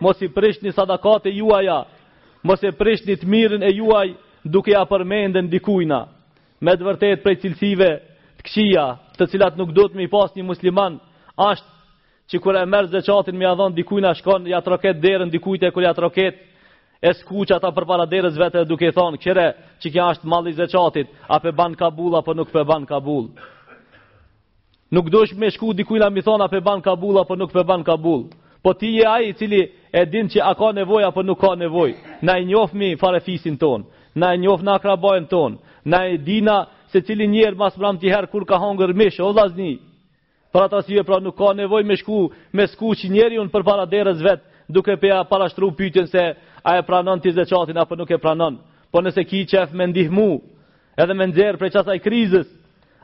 Mos 0.01 0.17
i 0.21 0.31
prishni 0.33 0.73
sadakat 0.73 1.29
e 1.29 1.35
juaja. 1.37 1.79
Mos 2.43 2.61
e 2.63 2.71
prishni 2.73 3.13
të 3.17 3.25
mirën 3.29 3.63
e 3.63 3.71
juaj 3.77 4.07
duke 4.49 4.73
ja 4.73 4.81
përmendën 4.89 5.47
dikujt. 5.53 5.93
Me 6.65 6.73
të 6.73 6.87
vërtetë 6.89 7.21
prej 7.23 7.37
cilësive 7.45 7.89
të 8.39 8.43
këqija, 8.47 8.85
të 9.17 9.23
cilat 9.29 9.55
nuk 9.57 9.71
duhet 9.77 9.93
më 9.95 10.03
i 10.07 10.09
pas 10.13 10.29
një 10.33 10.43
musliman, 10.45 10.93
është 11.37 11.76
që 12.27 12.39
kur 12.43 12.55
e 12.59 12.63
merë 12.67 12.89
zëqatin 12.91 13.37
me 13.39 13.45
a 13.47 13.53
dhonë 13.55 13.75
dikujna 13.77 14.11
shkon, 14.19 14.47
ja 14.51 14.59
të 14.61 14.71
roket 14.73 14.99
derën 14.99 15.29
dikujte, 15.31 15.69
kur 15.71 15.83
ja 15.85 15.93
të 15.95 16.03
roket 16.03 16.41
e 16.99 17.11
që 17.13 17.53
ata 17.55 17.69
për 17.71 17.85
para 17.87 18.05
derës 18.09 18.35
vete 18.37 18.65
duke 18.67 18.91
thonë, 18.91 19.17
kjere 19.23 19.47
që 19.81 19.87
kja 19.93 20.07
është 20.13 20.27
mali 20.27 20.51
zëqatit, 20.57 21.07
a 21.31 21.37
pe 21.39 21.51
ban 21.55 21.75
kabul, 21.79 22.15
apo 22.19 22.33
nuk 22.35 22.49
pe 22.51 22.63
ban 22.67 22.85
kabul. 22.85 23.29
Nuk 24.91 25.09
dush 25.11 25.33
me 25.35 25.49
shku 25.51 25.73
dikujna 25.73 26.09
mi 26.09 26.21
thonë, 26.23 26.43
a 26.43 26.49
pe 26.51 26.59
ban 26.63 26.81
kabul, 26.81 27.17
apo 27.19 27.35
nuk 27.35 27.51
pe 27.53 27.63
ban 27.63 27.83
kabul. 27.83 28.27
Po 28.63 28.73
ti 28.73 28.97
je 28.97 29.05
aji 29.07 29.33
cili 29.37 29.61
e 29.93 30.05
din 30.05 30.27
që 30.31 30.39
a 30.43 30.53
ka 30.57 30.71
nevoj, 30.75 31.03
apo 31.07 31.23
nuk 31.23 31.39
ka 31.39 31.53
nevoj. 31.59 31.91
Na 32.25 32.37
i 32.41 32.45
njofë 32.49 32.73
mi 32.75 32.95
farefisin 32.99 33.57
tonë, 33.61 33.85
na 34.17 34.33
i 34.33 34.41
njofë 34.43 34.63
në 34.65 34.73
akrabajnë 34.77 35.29
tonë, 35.31 35.59
na 35.91 36.01
i 36.11 36.17
dina 36.17 36.65
se 36.91 37.03
cili 37.05 37.27
njerë 37.27 37.55
mas 37.59 37.77
mram 37.77 37.99
tjerë 38.01 38.31
kur 38.33 38.41
ka 38.47 38.57
hongër 38.57 38.95
mishë, 38.97 39.21
o 39.23 39.31
lazni, 39.37 39.75
Për 40.53 40.63
atë 40.63 40.77
asyje 40.79 41.03
pra 41.03 41.17
nuk 41.23 41.35
ka 41.37 41.51
nevoj 41.57 41.83
me 41.85 41.95
shku 41.99 42.21
Me 42.55 42.67
shku 42.71 42.93
që 43.01 43.09
njeri 43.11 43.39
unë 43.41 43.51
për 43.53 43.65
para 43.67 43.87
derës 43.91 44.21
vet 44.23 44.43
duke 44.71 44.91
e 44.91 44.97
peja 44.99 45.21
para 45.27 45.47
shtru 45.49 45.71
se 46.11 46.25
A 46.67 46.77
e 46.79 46.85
pranon 46.85 47.19
të 47.19 47.31
zeqatin 47.31 47.77
apo 47.77 47.95
nuk 47.95 48.11
e 48.11 48.17
pranon 48.17 48.57
Po 48.91 49.01
nëse 49.01 49.23
ki 49.27 49.45
që 49.51 49.67
me 49.75 49.87
ndihmu 49.87 50.39
Edhe 50.97 51.13
me 51.13 51.27
ndjerë 51.27 51.57
prej 51.57 51.71
qasaj 51.71 51.99
krizës 51.99 52.47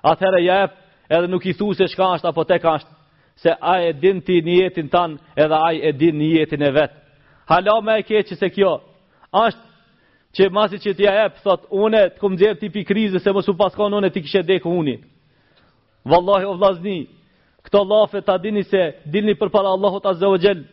Atëherë 0.03 0.39
ja 0.43 0.58
efë 0.63 0.75
edhe 1.15 1.27
nuk 1.27 1.45
i 1.45 1.53
thu 1.53 1.73
se 1.73 1.88
shka 1.88 2.03
ashtë 2.15 2.27
apo 2.27 2.43
te 2.43 2.60
ka 2.60 2.71
ashtë 2.77 2.89
Se 3.36 3.49
a 3.49 3.73
e 3.88 3.91
din 3.93 4.21
ti 4.21 4.41
një 4.45 4.56
jetin 4.63 4.89
tan 4.93 5.17
Edhe 5.36 5.56
a 5.56 5.69
e 5.73 5.91
din 5.91 6.15
një 6.19 6.32
jetin 6.39 6.62
e 6.63 6.71
vet 6.75 6.91
Hala 7.49 7.82
me 7.82 7.99
e 7.99 8.03
keqës 8.08 8.41
e 8.41 8.49
kjo 8.56 8.75
Ashtë 9.32 9.71
që 10.34 10.47
masi 10.49 10.79
që 10.82 10.95
ti 10.97 11.03
ja 11.06 11.27
Thot 11.43 11.67
une 11.69 11.99
të 12.15 12.19
këmë 12.21 12.34
ndzirë 12.36 12.60
tipi 12.63 12.86
krizës 12.89 13.23
Se 13.23 13.32
më 13.34 13.43
su 13.45 13.56
paskon 13.58 13.93
une 13.99 14.10
ti 14.12 14.21
kishe 14.23 14.43
dekë 14.43 14.69
unë. 14.79 14.97
Wallahi 16.12 16.45
o 16.49 16.58
vlazni, 16.60 16.97
Këto 17.73 17.86
lafe 17.89 18.19
ta 18.21 18.36
dini 18.38 18.62
se 18.69 18.81
dilni 19.09 19.33
për 19.33 19.49
para 19.49 19.73
Allahot 19.73 20.05
Azze 20.05 20.29
o 20.29 20.63